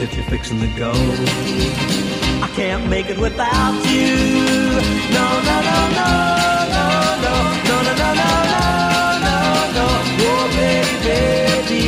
if 0.00 0.14
you're 0.14 0.24
fixing 0.26 0.60
to 0.60 0.68
go. 0.78 0.92
I 2.46 2.48
can't 2.54 2.88
make 2.88 3.10
it 3.10 3.18
without 3.18 3.74
you. 3.90 4.14
No, 5.16 5.26
no, 5.48 5.56
no, 5.68 5.78
no, 5.98 6.10
no, 6.74 6.86
no, 7.24 7.34
no, 7.68 7.82
no, 7.88 7.92
no, 7.98 8.08
no, 8.22 8.30
no, 8.54 8.62
no, 9.26 9.36
no. 9.76 9.86
Oh, 10.30 10.46
baby, 10.54 10.94
baby, 11.08 11.82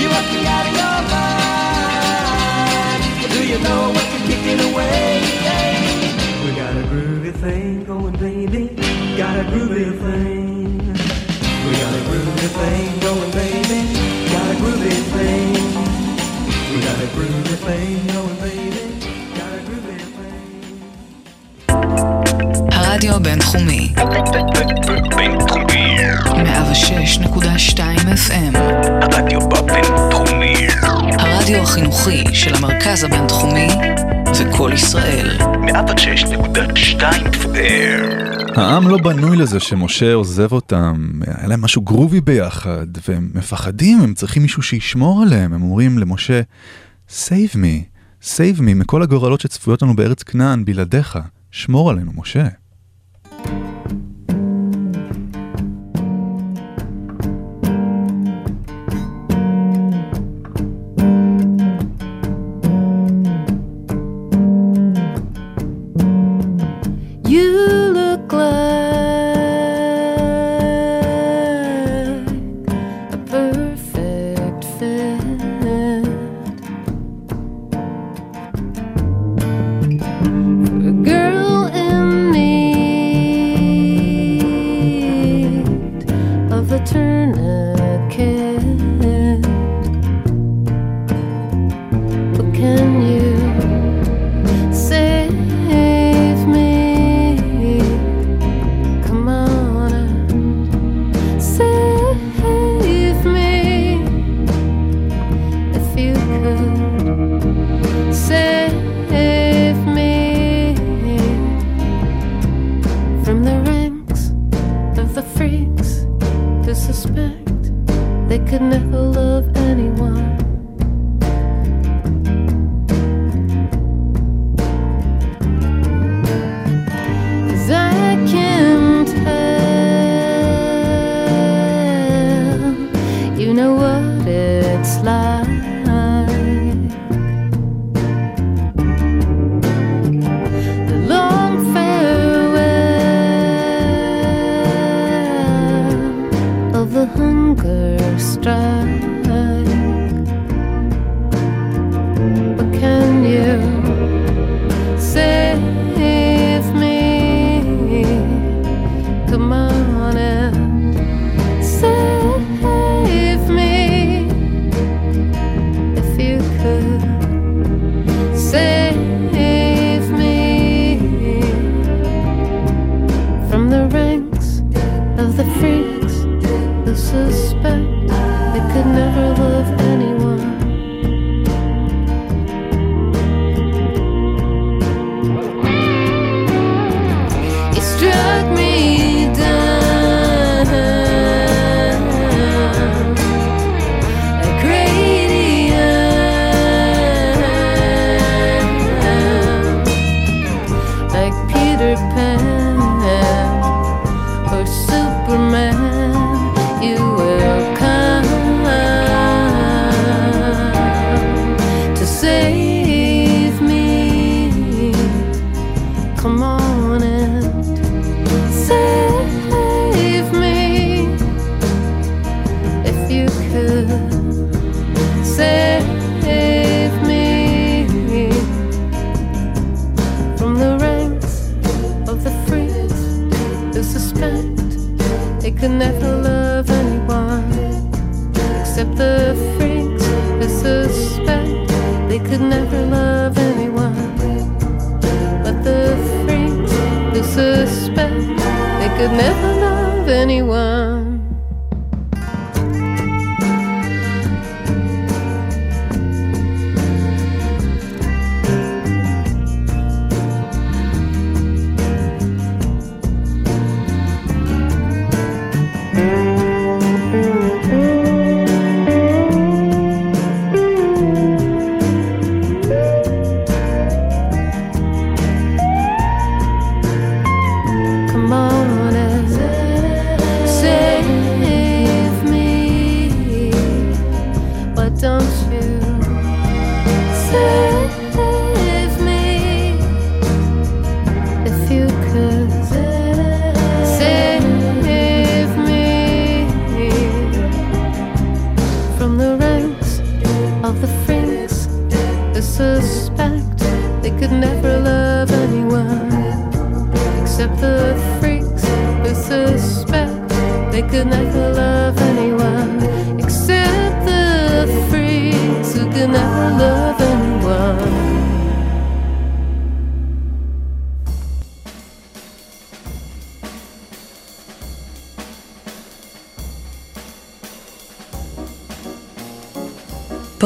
you 0.00 0.06
must 0.14 0.28
be 0.30 0.40
out 0.54 0.66
of 0.70 0.74
your 0.80 1.00
mind. 1.14 3.02
Do 3.34 3.40
you 3.50 3.58
know 3.66 3.82
what 3.94 4.06
you're 4.12 4.26
kicking 4.30 4.60
away? 4.70 5.06
We 6.44 6.48
got 6.54 6.72
a 6.82 6.84
groovy 6.92 7.32
thing 7.42 7.82
going, 7.84 8.16
baby. 8.22 8.62
Got 9.16 9.34
a 9.40 9.44
groovy 9.50 9.90
thing. 10.04 10.78
We 11.66 11.72
got 11.82 11.92
a 11.98 12.02
groovy 12.08 12.48
thing 12.58 12.88
going, 13.00 13.32
baby. 13.32 13.93
הרדיו 22.72 23.14
הבינתחומי, 23.14 23.92
בינתחומי. 25.16 25.96
106.2 27.24 27.78
FM, 28.28 28.58
הרדיו 29.02 29.40
בבינתחומי. 29.40 30.66
הרדיו 31.18 31.62
החינוכי 31.62 32.24
של 32.32 32.54
המרכז 32.54 33.04
הבינתחומי 33.04 33.68
זה 34.34 34.44
קול 34.56 34.72
ישראל. 34.72 35.38
106.2 35.38 37.00
FM. 37.32 38.24
העם 38.56 38.88
לא 38.88 38.98
בנוי 38.98 39.36
לזה 39.36 39.60
שמשה 39.60 40.14
עוזב 40.14 40.52
אותם, 40.52 41.10
היה 41.26 41.48
להם 41.48 41.62
משהו 41.62 41.82
גרובי 41.82 42.20
ביחד, 42.20 42.86
והם 43.08 43.30
מפחדים, 43.34 44.00
הם 44.00 44.14
צריכים 44.14 44.42
מישהו 44.42 44.62
שישמור 44.62 45.22
עליהם, 45.22 45.52
הם 45.52 45.62
אומרים 45.62 45.98
למשה, 45.98 46.40
save 47.08 47.54
me, 47.54 47.84
save 48.22 48.58
me 48.58 48.74
מכל 48.74 49.02
הגורלות 49.02 49.40
שצפויות 49.40 49.82
לנו 49.82 49.96
בארץ 49.96 50.22
כנען 50.22 50.64
בלעדיך, 50.64 51.18
שמור 51.50 51.90
עלינו, 51.90 52.12
משה. 52.16 52.48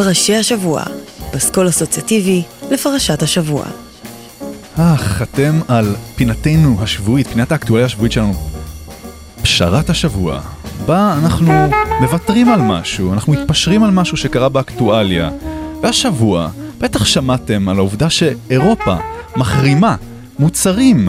פרשי 0.05 0.37
השבוע, 0.37 0.83
פסקול 1.33 1.69
אסוציאטיבי 1.69 2.43
לפרשת 2.71 3.23
השבוע. 3.23 3.65
אך, 4.77 5.23
אתם 5.23 5.61
על 5.69 5.95
פינתנו 6.17 6.77
השבועית, 6.83 7.27
פינת 7.27 7.53
האקטואליה 7.53 7.87
השבועית 7.87 8.13
שלנו. 8.13 8.35
פשרת 9.43 9.91
השבוע, 9.91 10.41
בה 10.87 11.15
אנחנו 11.23 11.53
מוותרים 12.01 12.49
על 12.49 12.61
משהו, 12.61 13.13
אנחנו 13.13 13.33
מתפשרים 13.33 13.83
על 13.83 13.91
משהו 13.91 14.17
שקרה 14.17 14.49
באקטואליה. 14.49 15.31
והשבוע, 15.83 16.49
בטח 16.79 17.05
שמעתם 17.05 17.69
על 17.69 17.77
העובדה 17.77 18.11
שאירופה 18.11 18.97
מחרימה 19.37 19.97
מוצרים 20.39 21.09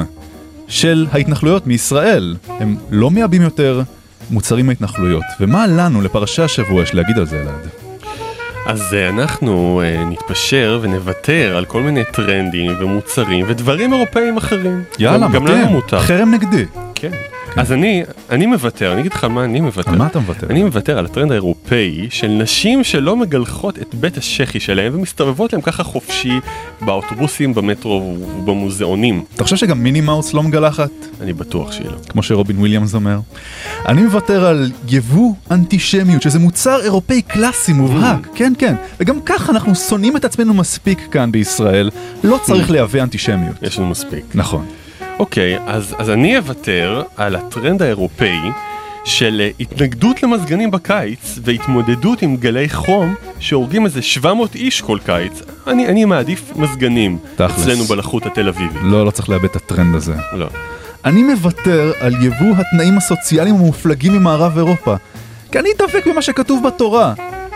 של 0.67 1.07
ההתנחלויות 1.11 1.67
מישראל. 1.67 2.35
הם 2.47 2.77
לא 2.89 3.11
מייבאים 3.11 3.41
יותר 3.41 3.81
מוצרים 4.29 4.65
מההתנחלויות. 4.65 5.23
ומה 5.39 5.67
לנו, 5.67 6.01
לפרשי 6.01 6.41
השבוע, 6.41 6.83
יש 6.83 6.93
להגיד 6.93 7.17
על 7.17 7.25
זה, 7.25 7.41
אלעד? 7.41 7.78
אז 8.69 8.93
אה, 8.93 9.09
אנחנו 9.09 9.81
אה, 9.83 10.03
נתפשר 10.05 10.79
ונוותר 10.81 11.57
על 11.57 11.65
כל 11.65 11.81
מיני 11.81 12.03
טרנדים 12.13 12.71
ומוצרים 12.79 13.45
ודברים 13.49 13.93
אירופאיים 13.93 14.37
אחרים. 14.37 14.83
יאללה, 14.99 15.27
גם, 15.27 15.33
גם. 15.33 15.47
לנו 15.47 15.69
מותר. 15.69 15.99
חרם 15.99 16.33
נגדי. 16.33 16.65
כן. 16.95 17.11
אז 17.55 17.71
אני, 17.71 18.03
אני 18.29 18.45
מוותר, 18.45 18.93
אני 18.93 19.01
אגיד 19.01 19.13
לך 19.13 19.23
מה 19.23 19.43
אני 19.43 19.61
מוותר. 19.61 19.91
על 19.91 19.97
מה 19.97 20.07
אתה 20.07 20.19
מוותר? 20.19 20.47
אני 20.49 20.63
מוותר 20.63 20.97
על 20.97 21.05
הטרנד 21.05 21.31
האירופאי 21.31 22.07
של 22.09 22.27
נשים 22.27 22.83
שלא 22.83 23.15
מגלחות 23.15 23.77
את 23.77 23.95
בית 23.95 24.17
השחי 24.17 24.59
שלהם 24.59 24.95
ומסתובבות 24.95 25.53
להם 25.53 25.61
ככה 25.61 25.83
חופשי 25.83 26.39
באוטובוסים, 26.81 27.53
במטרו 27.53 28.17
ובמוזיאונים. 28.37 29.23
אתה 29.35 29.43
חושב 29.43 29.55
שגם 29.55 29.83
מיני 29.83 30.01
מאוס 30.01 30.33
לא 30.33 30.43
מגלחת? 30.43 30.89
אני 31.21 31.33
בטוח 31.33 31.71
שהיא 31.71 31.87
לא. 31.87 31.97
כמו 32.09 32.23
שרובין 32.23 32.57
וויליאמס 32.57 32.95
אומר. 32.95 33.19
אני 33.85 34.01
מוותר 34.01 34.45
על 34.45 34.71
יבוא 34.87 35.33
אנטישמיות, 35.51 36.21
שזה 36.21 36.39
מוצר 36.39 36.81
אירופאי 36.83 37.21
קלאסי 37.21 37.73
מובהק, 37.73 38.27
כן 38.35 38.53
כן, 38.57 38.75
וגם 38.99 39.21
ככה 39.25 39.51
אנחנו 39.51 39.75
שונאים 39.75 40.17
את 40.17 40.25
עצמנו 40.25 40.53
מספיק 40.53 40.99
כאן 41.11 41.31
בישראל, 41.31 41.89
לא 42.23 42.39
צריך 42.43 42.71
לייבא 42.71 43.03
אנטישמיות. 43.03 43.55
יש 43.61 43.79
לנו 43.79 43.89
מספיק. 43.89 44.25
נכון. 44.35 44.65
אוקיי, 45.19 45.59
אז, 45.67 45.95
אז 45.97 46.09
אני 46.09 46.37
אוותר 46.37 47.03
על 47.17 47.35
הטרנד 47.35 47.81
האירופאי 47.81 48.37
של 49.05 49.49
התנגדות 49.59 50.23
למזגנים 50.23 50.71
בקיץ 50.71 51.39
והתמודדות 51.43 52.21
עם 52.21 52.37
גלי 52.37 52.69
חום 52.69 53.15
שהורגים 53.39 53.85
איזה 53.85 54.01
700 54.01 54.55
איש 54.55 54.81
כל 54.81 54.97
קיץ. 55.05 55.41
אני, 55.67 55.87
אני 55.87 56.05
מעדיף 56.05 56.51
מזגנים 56.55 57.17
תכלס. 57.35 57.51
אצלנו 57.51 57.83
בלחות 57.83 58.25
התל 58.25 58.47
אביבית. 58.47 58.81
לא, 58.83 59.05
לא 59.05 59.11
צריך 59.11 59.29
לייבא 59.29 59.45
את 59.45 59.55
הטרנד 59.55 59.95
הזה. 59.95 60.15
לא. 60.33 60.47
אני 61.05 61.23
מוותר 61.23 61.91
על 61.99 62.13
יבוא 62.13 62.55
התנאים 62.57 62.97
הסוציאליים 62.97 63.55
המופלגים 63.55 64.13
ממערב 64.13 64.57
אירופה. 64.57 64.95
כי 65.51 65.59
אני 65.59 65.69
דבק 65.79 66.07
במה 66.07 66.21
שכתוב 66.21 66.67
בתורה. 66.67 67.13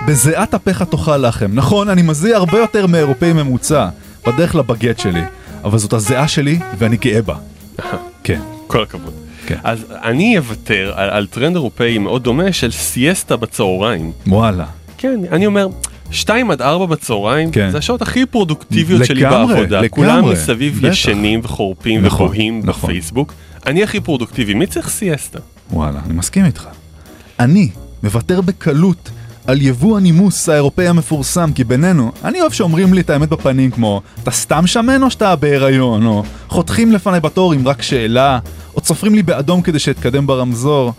בזיעת 0.07 0.53
אפיך 0.53 0.83
תאכל 0.83 1.17
לחם. 1.17 1.49
נכון, 1.53 1.89
אני 1.89 2.01
מזיע 2.01 2.37
הרבה 2.37 2.57
יותר 2.57 2.87
מאירופאי 2.87 3.33
ממוצע, 3.33 3.87
בדרך 4.27 4.55
לבגט 4.55 4.99
שלי. 4.99 5.21
אבל 5.63 5.77
זאת 5.77 5.93
הזיעה 5.93 6.27
שלי, 6.27 6.59
ואני 6.77 6.97
גאה 6.97 7.21
בה. 7.21 7.35
כן. 8.23 8.39
כל 8.67 8.83
הכבוד. 8.83 9.13
כן. 9.45 9.57
אז 9.63 9.85
אני 10.03 10.37
אוותר 10.37 10.93
על, 10.95 11.09
על 11.09 11.27
טרנד 11.27 11.55
אירופאי 11.55 11.97
מאוד 11.97 12.23
דומה 12.23 12.53
של 12.53 12.71
סיאסטה 12.71 13.35
בצהריים. 13.35 14.11
וואלה. 14.27 14.65
כן, 14.97 15.19
אני 15.31 15.45
אומר, 15.45 15.67
2 16.11 16.51
עד 16.51 16.61
4 16.61 16.85
בצהריים, 16.85 17.51
כן. 17.51 17.69
זה 17.71 17.77
השעות 17.77 18.01
הכי 18.01 18.25
פרודוקטיביות 18.25 19.05
שלי 19.05 19.21
לגמרי, 19.21 19.53
בעבודה. 19.53 19.77
לגמרי, 19.81 19.89
כולם 19.89 20.31
מסביב 20.31 20.77
בטח. 20.77 20.87
ישנים 20.87 21.39
וחורפים 21.43 22.01
נכון, 22.01 22.25
ובוהים 22.25 22.61
נכון. 22.63 22.89
בפייסבוק. 22.89 23.33
אני 23.65 23.83
הכי 23.83 23.99
פרודוקטיבי, 23.99 24.53
מי 24.53 24.67
צריך 24.67 24.89
סיאסטה? 24.89 25.39
וואלה, 25.71 25.99
אני 26.05 26.13
מסכים 26.13 26.45
איתך. 26.45 26.67
אני 27.39 27.69
מוותר 28.03 28.41
בקלות 28.41 29.09
על 29.47 29.61
יבוא 29.61 29.97
הנימוס 29.97 30.49
האירופאי 30.49 30.87
המפורסם, 30.87 31.51
כי 31.55 31.63
בינינו, 31.63 32.11
אני 32.23 32.41
אוהב 32.41 32.51
שאומרים 32.51 32.93
לי 32.93 33.01
את 33.01 33.09
האמת 33.09 33.29
בפנים 33.29 33.71
כמו, 33.71 34.01
אתה 34.23 34.31
סתם 34.31 34.67
שמן 34.67 35.03
או 35.03 35.11
שאתה 35.11 35.35
בהיריון, 35.35 36.05
או 36.05 36.23
חותכים 36.47 36.91
לפניי 36.91 37.19
בתור 37.19 37.53
עם 37.53 37.67
רק 37.67 37.81
שאלה, 37.81 38.39
או 38.75 38.81
צופרים 38.81 39.15
לי 39.15 39.23
באדום 39.23 39.61
כדי 39.61 39.79
שאתקדם 39.79 40.27
ברמזור. 40.27 40.93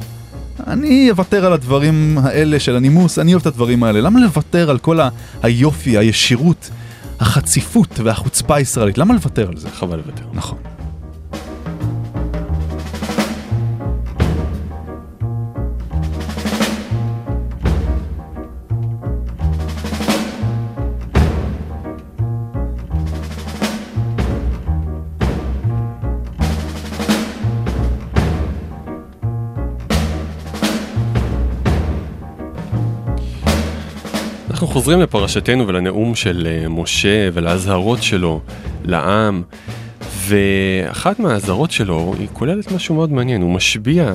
אני 0.67 1.11
אוותר 1.11 1.47
על 1.47 1.53
הדברים 1.53 2.19
האלה 2.23 2.61
של 2.61 2.77
הנימוס, 2.77 3.19
אני 3.19 3.33
אוהב 3.33 3.41
את 3.41 3.47
הדברים 3.47 3.83
האלה. 3.83 4.01
למה 4.01 4.21
לוותר 4.21 4.71
על 4.71 4.79
כל 4.79 5.01
ה- 5.01 5.09
היופי, 5.43 5.99
הישירות, 5.99 6.71
החציפות 7.21 8.01
והחוצפה 8.05 8.55
הישראלית? 8.57 8.99
למה 8.99 9.15
לוותר 9.15 9.49
על 9.49 9.57
זה? 9.57 9.69
חבל 9.71 9.97
לוותר. 9.97 10.25
נכון. 10.33 10.59
חוזרים 34.75 35.01
לפרשתנו 35.01 35.67
ולנאום 35.67 36.15
של 36.15 36.49
אה, 36.51 36.69
משה 36.69 37.29
ולאזהרות 37.33 38.03
שלו 38.03 38.41
לעם, 38.85 39.43
ואחת 40.27 41.19
מהאזהרות 41.19 41.71
שלו 41.71 42.15
היא 42.19 42.29
כוללת 42.33 42.73
משהו 42.73 42.95
מאוד 42.95 43.13
מעניין, 43.13 43.43
הוא 43.43 43.51
משביע 43.51 44.15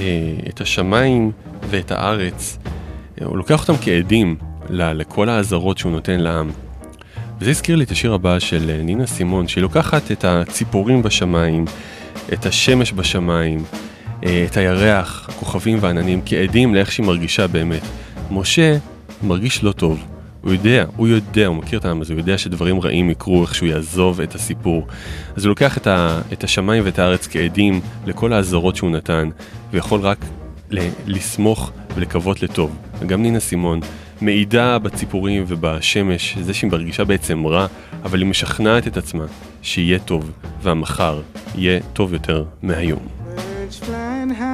אה, 0.00 0.04
את 0.48 0.60
השמיים 0.60 1.32
ואת 1.70 1.90
הארץ, 1.90 2.58
אה, 3.20 3.26
הוא 3.26 3.36
לוקח 3.36 3.68
אותם 3.68 3.82
כעדים 3.82 4.36
לכל 4.70 5.28
האזהרות 5.28 5.78
שהוא 5.78 5.92
נותן 5.92 6.20
לעם. 6.20 6.50
וזה 7.40 7.50
הזכיר 7.50 7.76
לי 7.76 7.84
את 7.84 7.90
השיר 7.90 8.14
הבא 8.14 8.38
של 8.38 8.70
אה, 8.70 8.82
נינה 8.82 9.06
סימון, 9.06 9.48
שהיא 9.48 9.62
לוקחת 9.62 10.10
את 10.10 10.24
הציפורים 10.24 11.02
בשמיים, 11.02 11.64
את 12.32 12.46
השמש 12.46 12.92
בשמיים, 12.92 13.64
את 14.20 14.56
הירח, 14.56 15.28
הכוכבים 15.28 15.78
והעננים, 15.80 16.20
כעדים 16.26 16.74
לאיך 16.74 16.92
שהיא 16.92 17.06
מרגישה 17.06 17.46
באמת. 17.46 17.82
משה 18.30 18.76
מרגיש 19.24 19.64
לא 19.64 19.72
טוב, 19.72 20.04
הוא 20.44 20.52
יודע, 20.52 20.84
הוא 20.96 21.08
יודע, 21.08 21.46
הוא 21.46 21.56
מכיר 21.56 21.78
את 21.78 21.84
העם 21.84 22.00
הזה, 22.00 22.12
הוא 22.12 22.20
יודע 22.20 22.38
שדברים 22.38 22.80
רעים 22.80 23.10
יקרו, 23.10 23.42
איך 23.42 23.54
שהוא 23.54 23.68
יעזוב 23.68 24.20
את 24.20 24.34
הסיפור. 24.34 24.86
אז 25.36 25.44
הוא 25.44 25.50
לוקח 25.50 25.78
את, 25.78 25.86
ה, 25.86 26.20
את 26.32 26.44
השמיים 26.44 26.82
ואת 26.86 26.98
הארץ 26.98 27.26
כעדים 27.26 27.80
לכל 28.06 28.32
האזהרות 28.32 28.76
שהוא 28.76 28.90
נתן, 28.90 29.28
ויכול 29.72 30.00
רק 30.00 30.18
ל, 30.70 30.78
לסמוך 31.06 31.72
ולקוות 31.94 32.42
לטוב. 32.42 32.76
וגם 33.00 33.22
נינה 33.22 33.40
סימון 33.40 33.80
מעידה 34.20 34.78
בציפורים 34.78 35.44
ובשמש, 35.48 36.38
זה 36.38 36.54
שהיא 36.54 36.70
מרגישה 36.70 37.04
בעצם 37.04 37.46
רע, 37.46 37.66
אבל 38.04 38.18
היא 38.18 38.26
משכנעת 38.26 38.86
את 38.86 38.96
עצמה 38.96 39.24
שיהיה 39.62 39.98
טוב, 39.98 40.30
והמחר 40.62 41.22
יהיה 41.54 41.80
טוב 41.92 42.12
יותר 42.12 42.44
מהיום. 42.62 43.06
Birds 43.36 43.84
flying 43.84 44.32
high, 44.40 44.53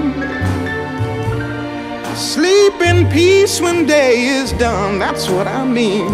Sleep 2.31 2.79
in 2.79 3.09
peace 3.11 3.59
when 3.59 3.85
day 3.85 4.21
is 4.23 4.53
done, 4.53 4.99
that's 4.99 5.27
what 5.27 5.47
I 5.47 5.65
mean. 5.65 6.07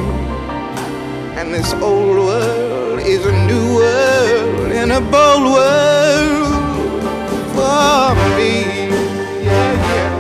And 1.38 1.54
this 1.54 1.74
old 1.76 2.18
world 2.18 3.02
is 3.02 3.24
a 3.24 3.32
new 3.46 3.76
world 3.76 4.72
and 4.72 4.94
a 4.94 5.00
bold 5.00 5.44
world 5.54 7.04
for 7.54 8.16
me. 8.36 8.54
Yeah, 9.46 9.74
yeah. 9.94 10.12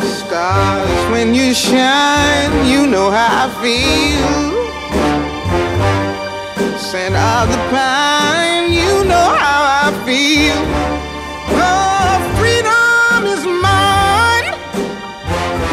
Stars, 0.00 1.10
when 1.12 1.34
you 1.34 1.52
shine, 1.52 2.66
you 2.66 2.86
know 2.86 3.10
how 3.10 3.44
I 3.44 3.48
feel. 3.60 4.32
Scent 6.78 7.14
of 7.14 7.50
the 7.52 7.58
pine, 7.68 8.72
you 8.72 9.04
know 9.04 9.41
feel. 10.12 10.60
Oh, 11.68 12.14
freedom 12.38 13.20
is 13.34 13.42
mine, 13.66 14.46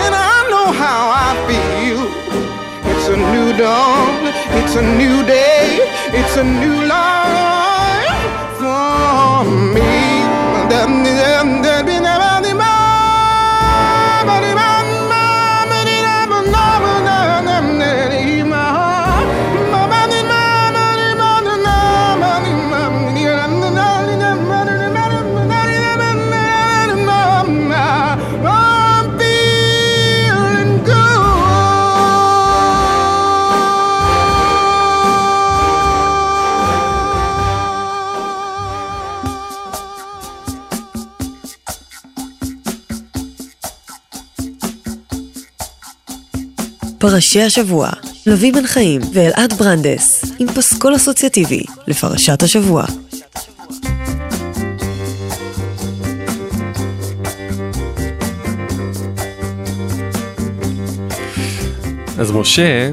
and 0.03 0.13
I 0.31 0.37
know 0.51 0.67
how 0.83 1.01
I 1.27 1.31
feel. 1.47 2.01
It's 2.91 3.07
a 3.15 3.17
new 3.33 3.49
dawn, 3.63 4.19
it's 4.59 4.75
a 4.83 4.85
new 5.01 5.17
day, 5.25 5.65
it's 6.19 6.37
a 6.37 6.43
new 6.43 6.87
life 6.87 7.18
פרשי 47.11 47.41
השבוע, 47.41 47.89
לביא 48.25 48.53
בן 48.53 48.67
חיים 48.67 49.01
ואלעד 49.13 49.53
ברנדס, 49.53 50.25
עם 50.39 50.47
פסקול 50.47 50.95
אסוציאטיבי 50.95 51.63
לפרשת 51.87 52.43
השבוע. 52.43 52.85
אז 62.19 62.31
משה 62.31 62.91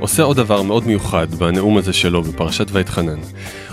עושה 0.00 0.22
עוד 0.22 0.36
דבר 0.36 0.62
מאוד 0.62 0.86
מיוחד 0.86 1.34
בנאום 1.34 1.76
הזה 1.78 1.92
שלו 1.92 2.22
בפרשת 2.22 2.66
ואתחנן. 2.70 3.18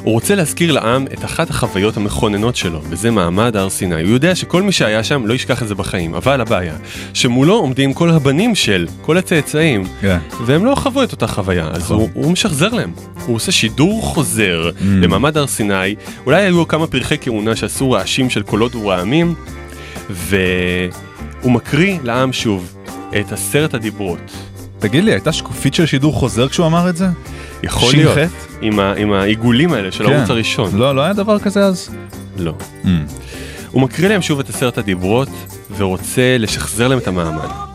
הוא 0.04 0.14
רוצה 0.14 0.36
להזכיר 0.36 0.72
לעם 0.72 1.06
את 1.14 1.26
אחת 1.26 1.50
החוויות 1.50 1.98
המכוננות 1.98 2.56
שלו, 2.56 2.82
וזה 2.90 3.12
מעמד 3.12 3.56
הר 3.56 3.70
סיני. 3.70 4.02
הוא 4.02 4.12
יודע 4.12 4.36
שכל 4.36 4.62
מי 4.62 4.72
שהיה 4.72 5.04
שם 5.04 5.26
לא 5.26 5.34
ישכח 5.34 5.64
את 5.64 5.68
זה 5.68 5.76
בחיים, 5.76 6.16
אבל 6.16 6.42
הבעיה, 6.42 6.76
שמולו 7.14 7.54
עומדים 7.54 7.94
כל 7.94 8.10
הבנים 8.10 8.56
של, 8.56 8.88
כל 9.02 9.18
הצאצאים, 9.18 9.84
כן. 10.02 10.18
והם 10.46 10.66
לא 10.66 10.76
חוו 10.76 11.04
את 11.04 11.12
אותה 11.12 11.28
חוויה, 11.28 11.68
אז 11.68 11.92
הוא, 11.92 12.10
הוא 12.14 12.32
משחזר 12.32 12.70
להם. 12.70 12.92
הוא 13.26 13.36
עושה 13.36 13.52
שידור 13.52 14.02
חוזר 14.02 14.70
למעמד 14.82 15.38
הר 15.38 15.48
סיני, 15.48 15.96
אולי 16.26 16.46
היו 16.46 16.68
כמה 16.68 16.88
פרחי 16.88 17.16
כהונה 17.22 17.56
שעשו 17.56 17.92
רעשים 17.92 18.30
של 18.30 18.44
קולות 18.44 18.76
ורעמים, 18.76 19.36
והוא 20.10 21.52
מקריא 21.52 21.98
לעם 22.04 22.34
שוב 22.34 22.76
את 23.20 23.32
עשרת 23.32 23.74
הדיברות. 23.74 24.32
תגיד 24.80 25.04
לי, 25.04 25.12
הייתה 25.12 25.32
שקופית 25.32 25.74
של 25.74 25.86
שידור 25.86 26.14
חוזר 26.14 26.50
כשהוא 26.50 26.68
אמר 26.68 26.90
את 26.90 26.98
זה? 26.98 27.08
יכול 27.64 27.92
ש"ח? 27.92 27.96
להיות, 27.98 28.18
עם, 28.62 28.80
ה, 28.80 28.94
עם 28.94 29.14
העיגולים 29.14 29.74
האלה 29.74 29.92
של 29.92 30.06
כן. 30.06 30.12
הערוץ 30.14 30.30
הראשון. 30.30 30.70
לא, 30.78 30.96
לא 30.96 31.02
היה 31.02 31.14
דבר 31.14 31.40
כזה 31.40 31.66
אז? 31.66 31.90
לא. 32.38 32.54
הוא 33.72 33.82
מקריא 33.82 34.10
להם 34.10 34.22
שוב 34.22 34.40
את 34.40 34.50
עשרת 34.50 34.78
הדיברות, 34.78 35.30
ורוצה 35.78 36.36
לשחזר 36.40 36.88
להם 36.88 36.98
את 36.98 37.08
המעמד. 37.08 37.73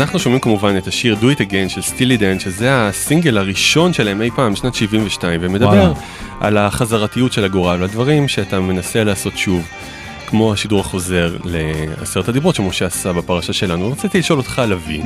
אז 0.00 0.04
אנחנו 0.04 0.18
שומעים 0.18 0.40
כמובן 0.40 0.76
את 0.76 0.86
השיר 0.86 1.16
Do 1.20 1.36
It 1.36 1.38
Again 1.38 1.68
של 1.68 1.82
סטילי 1.82 2.16
דן, 2.16 2.38
שזה 2.38 2.86
הסינגל 2.86 3.38
הראשון 3.38 3.92
שלהם 3.92 4.22
אי 4.22 4.30
פעם, 4.30 4.56
שנת 4.56 4.74
72, 4.74 5.40
ומדבר 5.42 5.66
וואלה. 5.66 5.92
על 6.40 6.56
החזרתיות 6.56 7.32
של 7.32 7.44
הגורל, 7.44 7.80
והדברים 7.80 8.28
שאתה 8.28 8.60
מנסה 8.60 9.04
לעשות 9.04 9.38
שוב. 9.38 9.68
כמו 10.30 10.52
השידור 10.52 10.80
החוזר 10.80 11.36
לעשרת 11.44 12.28
הדיברות 12.28 12.54
שמשה 12.54 12.86
עשה 12.86 13.12
בפרשה 13.12 13.52
שלנו, 13.52 13.92
רציתי 13.92 14.18
לשאול 14.18 14.38
אותך 14.38 14.62
לביא, 14.68 15.02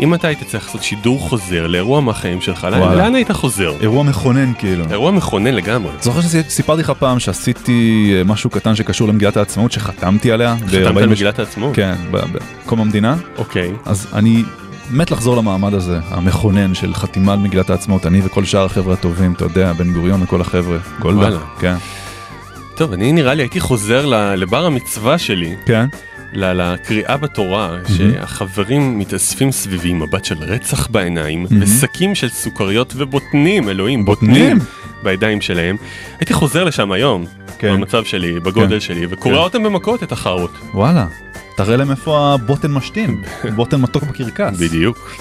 אם 0.00 0.14
אתה 0.14 0.28
היית 0.28 0.42
צריך 0.42 0.66
לעשות 0.66 0.82
שידור 0.82 1.20
חוזר 1.20 1.66
לאירוע 1.66 2.00
מהחיים 2.00 2.40
שלך, 2.40 2.66
וואלה. 2.70 2.94
לאן 2.94 3.14
היית 3.14 3.32
חוזר? 3.32 3.72
אירוע 3.80 4.02
מכונן 4.02 4.52
כאילו. 4.58 4.84
אירוע 4.90 5.10
מכונן 5.10 5.54
לגמרי. 5.54 5.92
זוכר 6.00 6.20
שסיפרתי 6.20 6.82
לך 6.82 6.92
פעם 6.98 7.18
שעשיתי 7.20 8.12
אה, 8.18 8.24
משהו 8.24 8.50
קטן 8.50 8.74
שקשור 8.74 9.08
למגילת 9.08 9.36
העצמאות 9.36 9.72
שחתמתי 9.72 10.32
עליה? 10.32 10.56
חתמת 10.66 10.96
על 10.96 11.08
מגילת 11.08 11.38
העצמאות? 11.38 11.74
כן, 11.76 11.94
בקום 12.10 12.80
המדינה. 12.80 13.16
אוקיי. 13.38 13.72
אז 13.84 14.06
אני 14.12 14.42
מת 14.90 15.10
לחזור 15.10 15.36
למעמד 15.36 15.74
הזה, 15.74 15.98
המכונן 16.08 16.74
של 16.74 16.94
חתימה 16.94 17.32
על 17.32 17.38
מגילת 17.38 17.70
העצמאות, 17.70 18.06
אני 18.06 18.20
וכל 18.24 18.44
שאר 18.44 18.64
החבר'ה 18.64 18.94
הטובים, 18.94 19.32
אתה 19.32 19.44
יודע, 19.44 19.72
בן 19.72 19.92
גוריון 19.92 20.22
וכל 20.22 20.40
החבר'ה, 20.40 20.78
גולדה. 21.00 21.38
כן. 21.60 21.76
טוב, 22.76 22.92
אני 22.92 23.12
נראה 23.12 23.34
לי 23.34 23.42
הייתי 23.42 23.60
חוזר 23.60 24.06
לבר 24.36 24.66
המצווה 24.66 25.18
שלי. 25.18 25.56
כן. 25.66 25.86
לקריאה 26.32 27.16
בתורה, 27.16 27.78
שהחברים 27.96 28.98
מתאספים 28.98 29.52
סביבי 29.52 29.88
עם 29.88 30.02
מבט 30.02 30.24
של 30.24 30.36
רצח 30.38 30.86
בעיניים, 30.86 31.46
מהמם. 31.50 31.62
ושקים 31.62 32.14
של 32.14 32.28
סוכריות 32.28 32.92
ובוטנים, 32.96 33.68
אלוהים, 33.68 34.04
בוטנים? 34.04 34.58
בידיים 35.02 35.40
שלהם. 35.40 35.76
הייתי 36.18 36.32
חוזר 36.32 36.64
לשם 36.64 36.92
היום, 36.92 37.24
במצב 37.62 38.04
שלי, 38.04 38.40
בגודל 38.40 38.68
כן. 38.68 38.80
שלי, 38.80 39.06
וקורע 39.10 39.34
כן. 39.34 39.40
אותם 39.40 39.62
במכות, 39.62 40.02
את 40.02 40.12
החארות. 40.12 40.52
וואלה, 40.74 41.06
תראה 41.56 41.76
להם 41.76 41.90
איפה 41.90 42.34
הבוטן 42.34 42.70
משתין, 42.70 43.22
בוטן 43.56 43.80
מתוק 43.80 44.02
בקרקס. 44.04 44.58
בדיוק. 44.58 45.16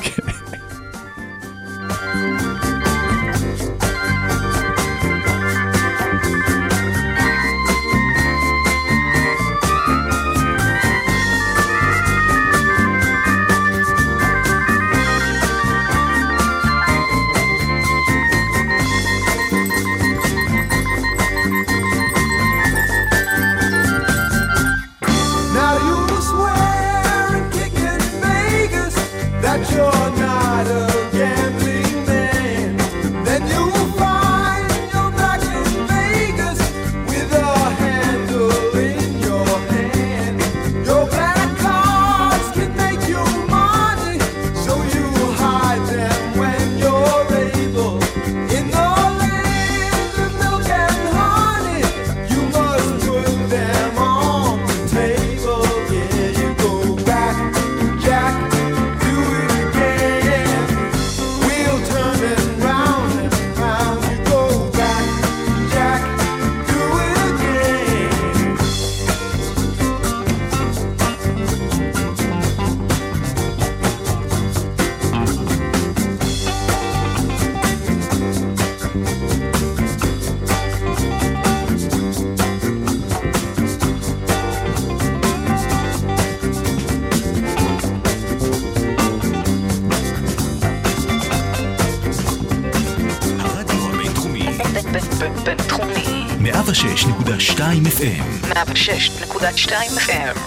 106.2 98.74 100.00
FM. 100.00 100.43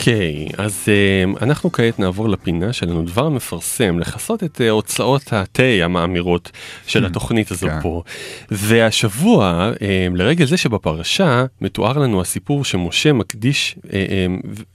אוקיי, 0.00 0.46
אז 0.58 0.84
אה, 0.88 1.44
אנחנו 1.46 1.72
כעת 1.72 1.98
נעבור 1.98 2.28
לפינה 2.28 2.72
שלנו, 2.72 3.02
דבר 3.02 3.28
מפרסם, 3.28 3.98
לכסות 3.98 4.44
את 4.44 4.60
אה, 4.60 4.70
הוצאות 4.70 5.32
התה 5.32 5.62
המאמירות 5.62 6.50
של 6.86 7.06
התוכנית 7.06 7.50
הזו 7.50 7.68
פה. 7.82 8.02
והשבוע, 8.50 9.72
אה, 9.82 10.06
לרגל 10.14 10.44
זה 10.44 10.56
שבפרשה, 10.56 11.44
מתואר 11.60 11.98
לנו 11.98 12.20
הסיפור 12.20 12.64
שמשה 12.64 13.12
מקדיש 13.12 13.76
אה, 13.92 14.26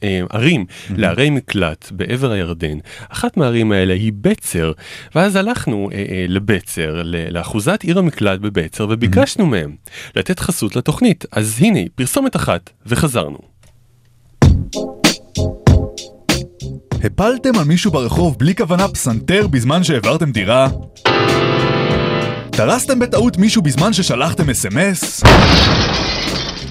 אה, 0.03 0.21
ערים 0.29 0.65
לערי 0.89 1.29
מקלט 1.29 1.91
בעבר 1.91 2.31
הירדן. 2.31 2.77
אחת 3.09 3.37
מהערים 3.37 3.71
האלה 3.71 3.93
היא 3.93 4.13
בצר, 4.21 4.71
ואז 5.15 5.35
הלכנו 5.35 5.89
אה, 5.93 5.97
אה, 5.97 6.25
לבצר, 6.27 7.01
לאחוזת 7.05 7.83
עיר 7.83 7.99
המקלט 7.99 8.39
בבצר, 8.39 8.87
וביקשנו 8.89 9.45
מהם 9.45 9.75
לתת 10.15 10.39
חסות 10.39 10.75
לתוכנית. 10.75 11.25
אז 11.31 11.57
הנה, 11.61 11.79
פרסומת 11.95 12.35
אחת, 12.35 12.69
וחזרנו. 12.85 13.54
הפלתם 17.03 17.59
על 17.59 17.65
מישהו 17.65 17.91
ברחוב 17.91 18.35
בלי 18.39 18.55
כוונה 18.55 18.87
פסנתר 18.87 19.47
בזמן 19.47 19.83
שהעברתם 19.83 20.31
דירה? 20.31 20.67
דרסתם 22.51 22.99
בטעות 22.99 23.37
מישהו 23.37 23.61
בזמן 23.61 23.93
ששלחתם 23.93 24.49
אס.אם.אס? 24.49 25.23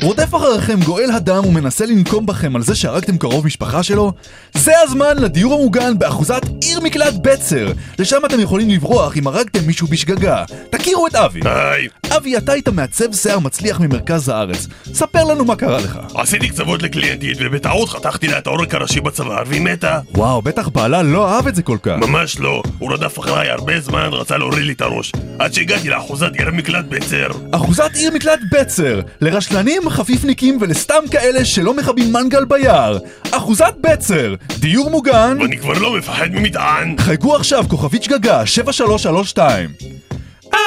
רודף 0.04 0.34
אחריכם 0.34 0.80
גואל 0.84 1.10
הדם 1.10 1.46
ומנסה 1.46 1.86
לנקום 1.86 2.26
בכם 2.26 2.56
על 2.56 2.62
זה 2.62 2.74
שהרגתם 2.74 3.18
קרוב 3.18 3.46
משפחה 3.46 3.82
שלו? 3.82 4.12
זה 4.54 4.72
הזמן 4.82 5.18
לדיור 5.18 5.54
המוגן 5.54 5.98
באחוזת 5.98 6.42
עיר 6.62 6.80
מקלט 6.80 7.14
בצר! 7.22 7.72
לשם 7.98 8.20
אתם 8.26 8.40
יכולים 8.40 8.70
לברוח 8.70 9.16
אם 9.16 9.26
הרגתם 9.26 9.66
מישהו 9.66 9.86
בשגגה. 9.86 10.44
תכירו 10.70 11.06
את 11.06 11.14
אבי. 11.14 11.40
היי. 11.44 11.88
אבי, 12.16 12.36
אתה 12.36 12.52
היית 12.52 12.68
מעצב 12.68 13.12
שיער 13.12 13.38
מצליח 13.38 13.80
ממרכז 13.80 14.28
הארץ. 14.28 14.66
ספר 14.92 15.24
לנו 15.24 15.44
מה 15.44 15.56
קרה 15.56 15.80
לך. 15.80 15.98
עשיתי 16.14 16.48
קצוות 16.48 16.82
לקליינטית 16.82 17.38
ובטעות 17.40 17.88
חתכתי 17.88 18.28
לה 18.28 18.38
את 18.38 18.46
העורק 18.46 18.74
הראשי 18.74 19.00
בצוואר 19.00 19.42
והיא 19.46 19.60
מתה. 19.60 20.00
וואו, 20.14 20.42
בטח 20.42 20.68
בעלה 20.68 21.02
לא 21.02 21.28
אהב 21.28 21.46
את 21.46 21.54
זה 21.54 21.62
כל 21.62 21.78
כך. 21.82 21.96
ממש 21.96 22.38
לא, 22.38 22.62
הוא 22.78 22.92
רדף 22.92 23.18
אחריי 23.18 23.50
הרבה 23.50 23.80
זמן, 23.80 24.08
רצה 24.12 24.36
להוריד 24.38 24.64
לי 24.64 24.72
את 24.72 24.80
הראש. 24.80 25.12
עד 25.38 25.52
שהגעתי 25.52 25.88
לאחוזת 25.88 26.30
עיר 26.38 26.50
מקלט 26.50 26.84
בצר. 26.88 27.28
אחוזת 27.52 27.90
עיר 27.94 28.10
מקלט 28.14 28.40
בצר, 28.52 29.00
לרשלנים, 29.20 29.82
חפיפניקים 29.94 30.58
ולסתם 30.60 31.04
כאלה 31.10 31.44
שלא 31.44 31.74
מכבים 31.74 32.12
מנגל 32.12 32.44
ביער. 32.44 32.98
אחוזת 33.30 33.74
בצר, 33.80 34.34
דיור 34.58 34.90
מוגן. 34.90 35.36
ואני 35.40 35.58
כבר 35.58 35.78
לא 35.78 35.96
מפחד 35.98 36.28
ממטען. 36.32 36.96
חייגו 36.98 37.36
עכשיו 37.36 37.64
כוכבית 37.68 38.02
שגגה 38.02 38.46
7332. 38.46 39.70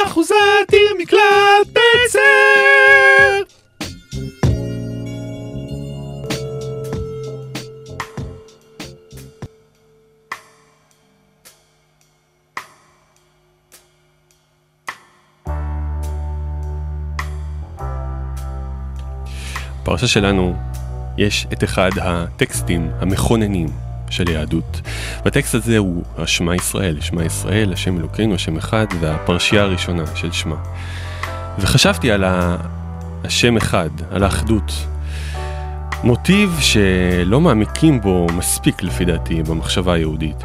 אחוזת 0.06 0.34
עיר 0.72 0.94
מקלט 1.00 1.68
בצר! 1.68 2.20
בפרשה 19.88 20.08
שלנו 20.08 20.56
יש 21.18 21.48
את 21.54 21.64
אחד 21.64 21.90
הטקסטים 22.02 22.90
המכוננים 23.00 23.68
של 24.10 24.28
היהדות. 24.28 24.82
והטקסט 25.26 25.56
הזה 25.56 25.78
הוא 25.78 26.04
השמע 26.18 26.56
ישראל, 26.56 27.02
שמע 27.02 27.24
ישראל, 27.24 27.74
השם 27.74 27.98
אלוקינו, 27.98 28.36
השם 28.36 28.58
אחד, 28.58 28.86
והפרשייה 29.00 29.62
הראשונה 29.64 30.04
של 30.16 30.32
שמע. 30.32 30.56
וחשבתי 31.60 32.12
על 32.12 32.24
השם 32.28 33.58
אחד, 33.58 33.90
על 34.12 34.24
האחדות. 34.24 34.72
מוטיב 36.04 36.58
שלא 36.60 37.42
מעמיקים 37.42 38.02
בו 38.02 38.28
מספיק 38.34 38.84
לפי 38.84 39.06
דעתי 39.06 39.44
במחשבה 39.44 39.94
היהודית. 39.94 40.44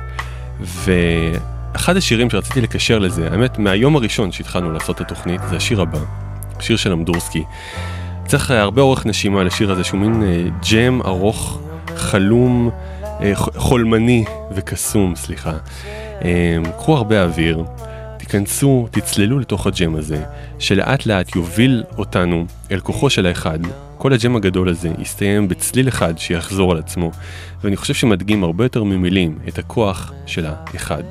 ואחד 0.61 1.97
השירים 1.97 2.31
שרציתי 2.31 2.61
לקשר 2.61 2.99
לזה, 2.99 3.29
האמת 3.31 3.59
מהיום 3.59 3.97
הראשון 3.97 4.33
שהתחלנו 4.33 4.73
לעשות 4.73 4.97
את 4.97 5.01
התוכנית, 5.01 5.41
זה 5.51 5.57
השיר 5.57 5.81
הבא, 5.81 6.01
שיר 6.61 6.77
של 6.77 6.93
אמדורסקי. 6.93 7.45
צריך 8.33 8.51
אה, 8.51 8.61
הרבה 8.61 8.83
אורך 8.83 9.07
נשימה 9.07 9.45
לשיר 9.45 9.73
הזה, 9.73 9.85
שהוא 9.85 10.01
מין 10.01 10.23
אה, 10.23 10.45
ג'ם 10.71 11.01
ארוך, 11.03 11.61
חלום, 11.97 12.71
אה, 13.05 13.33
חולמני 13.37 14.25
וקסום, 14.55 15.17
סליחה. 15.17 15.53
אה, 16.25 16.57
קחו 16.79 16.97
הרבה 16.97 17.23
אוויר, 17.23 17.65
תיכנסו, 18.19 18.89
תצללו 18.91 19.39
לתוך 19.39 19.67
הג'ם 19.67 19.97
הזה, 19.97 20.25
שלאט 20.59 21.07
לאט 21.07 21.37
יוביל 21.37 21.85
אותנו 21.99 22.45
אל 22.71 22.81
כוחו 22.81 23.11
של 23.11 23.27
האחד. 23.27 23.59
כל 23.99 24.13
הג'ם 24.13 24.37
הגדול 24.37 24.69
הזה 24.69 24.91
יסתיים 24.99 25.49
בצליל 25.49 25.89
אחד 25.89 26.19
שיחזור 26.19 26.73
על 26.73 26.79
עצמו, 26.79 27.11
ואני 27.65 27.77
חושב 27.77 27.95
שמדגים 27.95 28.45
הרבה 28.45 28.65
יותר 28.65 28.85
ממילים 28.85 29.39
את 29.49 29.59
הכוח 29.59 30.13
של 30.27 30.47
האחד. 30.47 31.03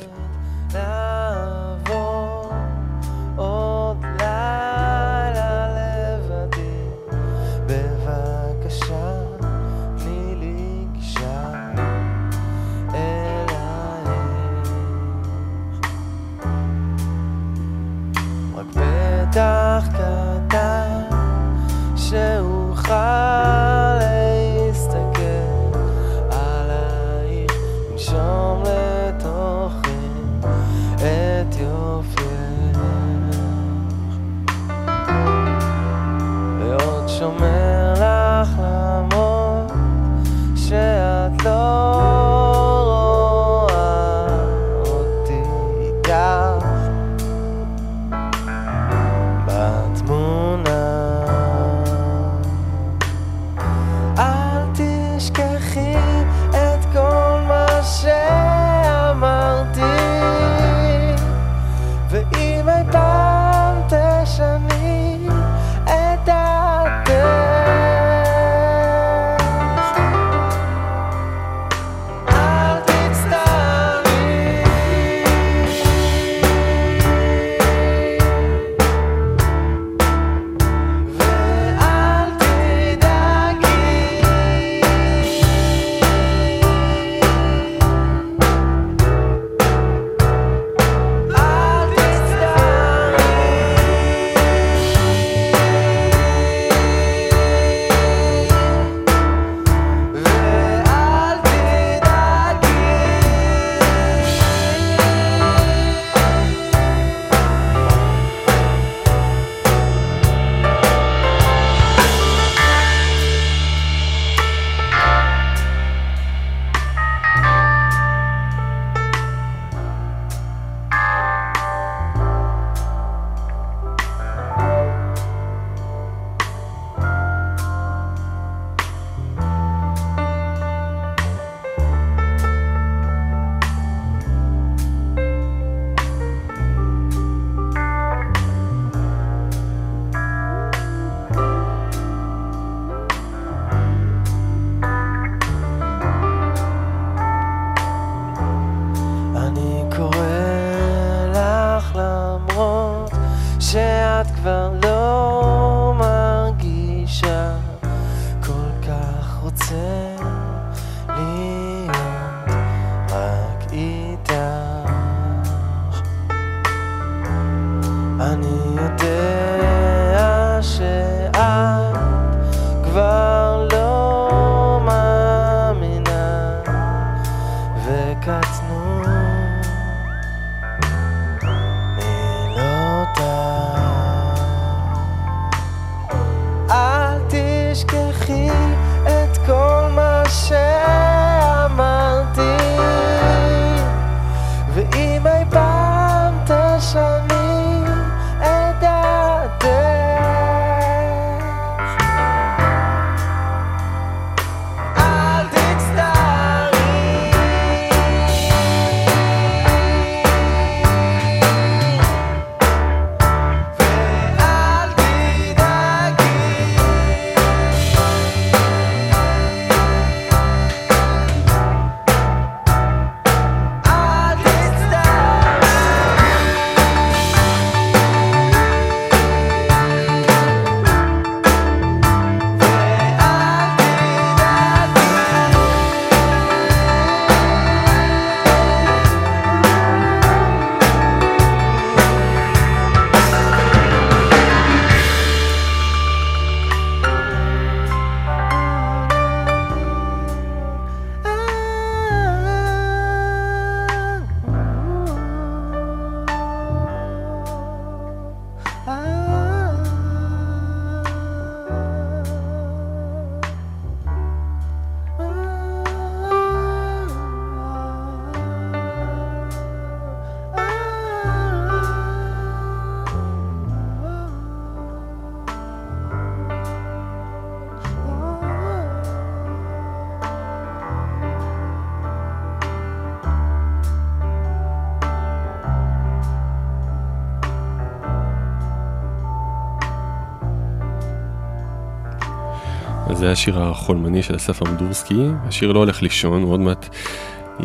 זה 293.21 293.31
השיר 293.31 293.59
החולמני 293.59 294.23
של 294.23 294.35
אסף 294.35 294.63
אמדורסקי, 294.67 295.27
השיר 295.47 295.71
לא 295.71 295.79
הולך 295.79 296.01
לישון, 296.01 296.43
הוא 296.43 296.51
עוד 296.51 296.59
מעט 296.59 296.95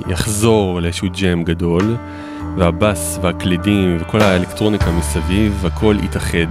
יחזור 0.09 0.81
לאיזשהו 0.81 1.09
ג'ם 1.21 1.45
גדול, 1.45 1.97
והבאס 2.57 3.19
והקלידים 3.23 3.97
וכל 4.01 4.21
האלקטרוניקה 4.21 4.91
מסביב, 4.91 5.67
הכל 5.67 5.97
יתאחד 6.03 6.47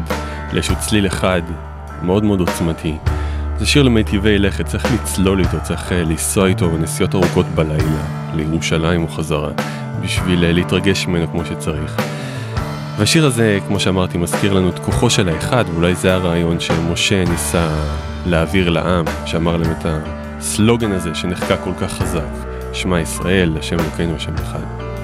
לאיזשהו 0.54 0.76
צליל 0.80 1.08
אחד 1.08 1.42
מאוד 2.04 2.24
מאוד 2.24 2.40
עוצמתי. 2.40 2.96
זה 3.60 3.66
שיר 3.66 3.84
למיטיבי 3.84 4.38
לכת, 4.38 4.66
צריך 4.66 4.86
לצלול 4.94 5.40
איתו, 5.40 5.58
צריך 5.64 5.92
אה, 5.92 6.04
לנסוע 6.04 6.48
איתו 6.48 6.70
בנסיעות 6.70 7.16
ארוכות 7.16 7.46
בלילה, 7.46 8.06
לירושלים 8.36 9.04
וחזרה, 9.04 9.52
בשביל 10.02 10.44
אה, 10.44 10.52
להתרגש 10.52 11.08
ממנו 11.08 11.32
כמו 11.32 11.46
שצריך. 11.46 12.15
והשיר 12.98 13.26
הזה, 13.26 13.60
כמו 13.68 13.80
שאמרתי, 13.80 14.18
מזכיר 14.18 14.54
לנו 14.54 14.70
את 14.70 14.80
כוחו 14.80 15.10
של 15.10 15.30
האחד, 15.30 15.66
ואולי 15.74 15.96
זה 15.96 16.14
הרעיון 16.14 16.60
שמשה 16.60 17.26
ניסה 17.26 17.70
להעביר 18.26 18.70
לעם, 18.70 19.06
שאמר 19.26 19.58
להם 19.58 19.72
את 19.72 19.86
הסלוגן 19.86 20.92
הזה 20.92 21.16
שנחקק 21.16 21.58
כל 21.64 21.74
כך 21.82 21.94
חזק, 21.94 22.30
שמע 22.74 23.00
ישראל, 23.00 23.58
השם 23.60 23.80
אלוקינו, 23.80 24.16
השם 24.16 24.36
אחד. 24.36 24.95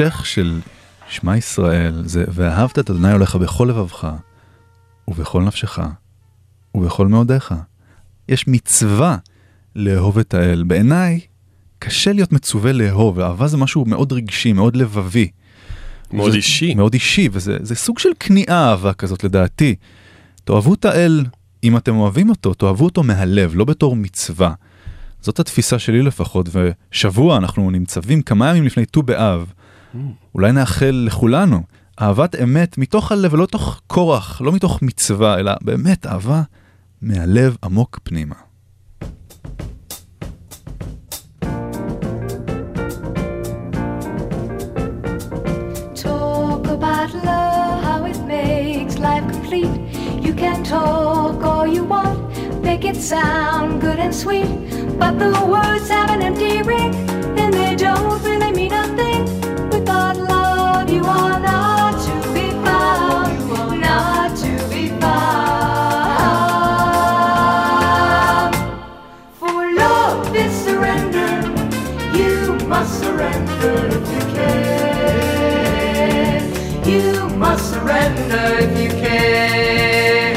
ההמשך 0.00 0.26
של 0.26 0.60
שמע 1.08 1.36
ישראל 1.36 2.02
זה 2.06 2.24
ואהבת 2.28 2.78
את 2.78 2.90
אדוני 2.90 3.12
הולך 3.12 3.36
בכל 3.36 3.66
לבבך 3.70 4.08
ובכל 5.08 5.42
נפשך 5.42 5.78
ובכל 6.74 7.06
מאודיך. 7.06 7.54
יש 8.28 8.48
מצווה 8.48 9.16
לאהוב 9.76 10.18
את 10.18 10.34
האל. 10.34 10.62
בעיניי 10.66 11.20
קשה 11.78 12.12
להיות 12.12 12.32
מצווה 12.32 12.72
לאהוב, 12.72 13.20
אהבה 13.20 13.46
זה 13.46 13.56
משהו 13.56 13.84
מאוד 13.84 14.12
רגשי, 14.12 14.52
מאוד 14.52 14.76
לבבי. 14.76 15.30
מאוד 16.12 16.30
זה, 16.30 16.36
אישי. 16.36 16.74
מאוד 16.74 16.94
אישי, 16.94 17.28
וזה 17.32 17.58
זה 17.62 17.74
סוג 17.74 17.98
של 17.98 18.10
כניעה 18.20 18.70
אהבה 18.70 18.92
כזאת 18.92 19.24
לדעתי. 19.24 19.74
תאהבו 20.44 20.74
את 20.74 20.84
האל 20.84 21.24
אם 21.64 21.76
אתם 21.76 21.96
אוהבים 21.96 22.28
אותו, 22.30 22.54
תאהבו 22.54 22.84
אותו 22.84 23.02
מהלב, 23.02 23.52
לא 23.54 23.64
בתור 23.64 23.96
מצווה. 23.96 24.52
זאת 25.20 25.40
התפיסה 25.40 25.78
שלי 25.78 26.02
לפחות, 26.02 26.48
ושבוע 26.52 27.36
אנחנו 27.36 27.70
נמצבים 27.70 28.22
כמה 28.22 28.50
ימים 28.50 28.64
לפני 28.64 28.86
ט"ו 28.86 29.02
באב. 29.02 29.52
אולי 30.34 30.52
נאחל 30.52 31.04
לכולנו 31.06 31.62
אהבת 32.00 32.34
אמת 32.42 32.78
מתוך 32.78 33.12
הלב, 33.12 33.34
ולא 33.34 33.46
תוך 33.46 33.80
כורח, 33.86 34.40
לא 34.40 34.52
מתוך 34.52 34.82
מצווה, 34.82 35.38
אלא 35.38 35.52
באמת 35.60 36.06
אהבה 36.06 36.42
מהלב 37.02 37.56
עמוק 37.64 38.00
פנימה. 38.02 38.34
You 50.26 50.36
can 50.46 50.62
talk 50.62 51.42
all 51.50 51.66
you 51.76 51.84
want, 51.92 52.18
make 52.62 52.84
it 52.90 52.96
sound 52.96 53.80
good 53.84 53.98
and 54.04 54.14
sweet. 54.22 54.50
But 55.00 55.12
the 55.18 55.32
words 55.54 55.88
have 55.96 56.10
an 56.16 56.22
empty 56.28 56.62
ring, 56.62 56.92
and 57.40 57.50
they 57.52 57.74
don't 57.74 58.19
surrender 77.90 78.48
if 78.64 78.72
you 78.82 78.88
can. 78.88 80.34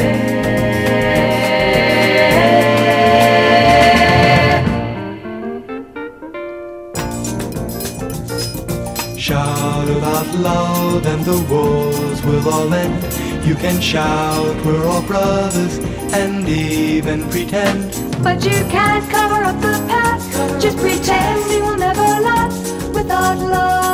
Shout 9.17 9.89
about 9.89 10.27
love 10.35 11.05
and 11.05 11.23
the 11.25 11.39
wars 11.49 12.21
will 12.23 12.49
all 12.49 12.73
end. 12.73 13.03
You 13.45 13.55
can 13.55 13.79
shout, 13.81 14.55
we're 14.65 14.85
all 14.87 15.03
brothers, 15.03 15.77
and 16.13 16.47
even 16.47 17.29
pretend. 17.29 17.91
But 18.23 18.43
you 18.43 18.59
can't 18.75 19.05
cover 19.09 19.43
up 19.49 19.61
the 19.61 19.77
past. 19.91 20.61
Just 20.61 20.77
pretend 20.77 21.51
it 21.51 21.61
will 21.61 21.77
never 21.77 22.09
last. 22.29 22.73
Without 22.93 23.37
love, 23.37 23.92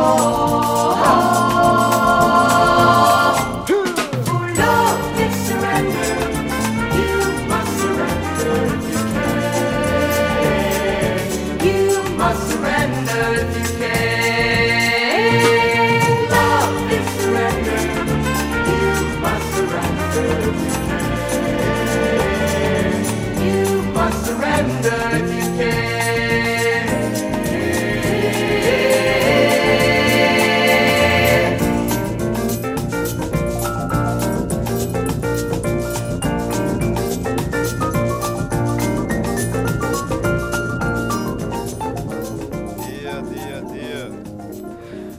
Oh. 0.00 0.97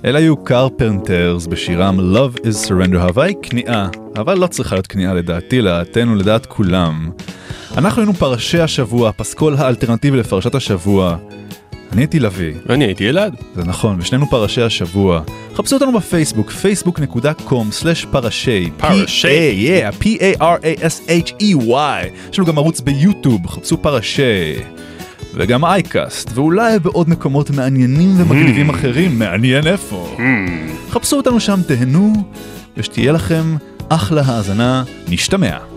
אלה 0.09 0.19
היו 0.19 0.37
קרפנטרס 0.37 1.47
בשירם 1.47 2.15
Love 2.15 2.37
is 2.37 2.67
Surrender, 2.67 3.21
היא 3.21 3.35
כניעה, 3.41 3.89
אבל 4.15 4.37
לא 4.37 4.47
צריכה 4.47 4.75
להיות 4.75 4.87
כניעה 4.87 5.13
לדעתי, 5.13 5.61
לדעתנו, 5.61 6.15
לדעת 6.15 6.45
כולם. 6.45 7.09
אנחנו 7.77 8.01
היינו 8.01 8.13
פרשי 8.13 8.59
השבוע, 8.59 9.09
הפסקול 9.09 9.55
האלטרנטיבי 9.57 10.17
לפרשת 10.17 10.55
השבוע. 10.55 11.17
אני 11.91 12.01
הייתי 12.01 12.19
לביא. 12.19 12.53
ואני 12.65 12.85
הייתי 12.85 13.09
אלעד. 13.09 13.35
זה 13.55 13.63
נכון, 13.63 13.95
ושנינו 13.99 14.29
פרשי 14.29 14.61
השבוע. 14.61 15.21
חפשו 15.55 15.75
אותנו 15.75 15.91
בפייסבוק, 15.91 16.51
facebook.com/פרשי. 16.51 18.69
פרשי. 18.77 19.67
Yeah, 19.67 20.03
P-A-R-A-S-H-E-Y. 20.03 22.05
יש 22.31 22.39
לנו 22.39 22.47
גם 22.47 22.57
ערוץ 22.57 22.81
ביוטיוב, 22.81 23.47
חפשו 23.47 23.81
פרשי. 23.81 24.53
וגם 25.33 25.65
אייקאסט, 25.65 26.31
ואולי 26.33 26.79
בעוד 26.79 27.09
מקומות 27.09 27.49
מעניינים 27.51 28.09
ומגניבים 28.17 28.69
אחרים, 28.69 29.19
מעניין 29.19 29.67
איפה. 29.67 30.17
חפשו 30.89 31.17
אותנו 31.17 31.39
שם, 31.39 31.59
תהנו, 31.67 32.13
ושתהיה 32.77 33.11
לכם 33.11 33.55
אחלה 33.89 34.21
האזנה, 34.25 34.83
נשתמע. 35.09 35.68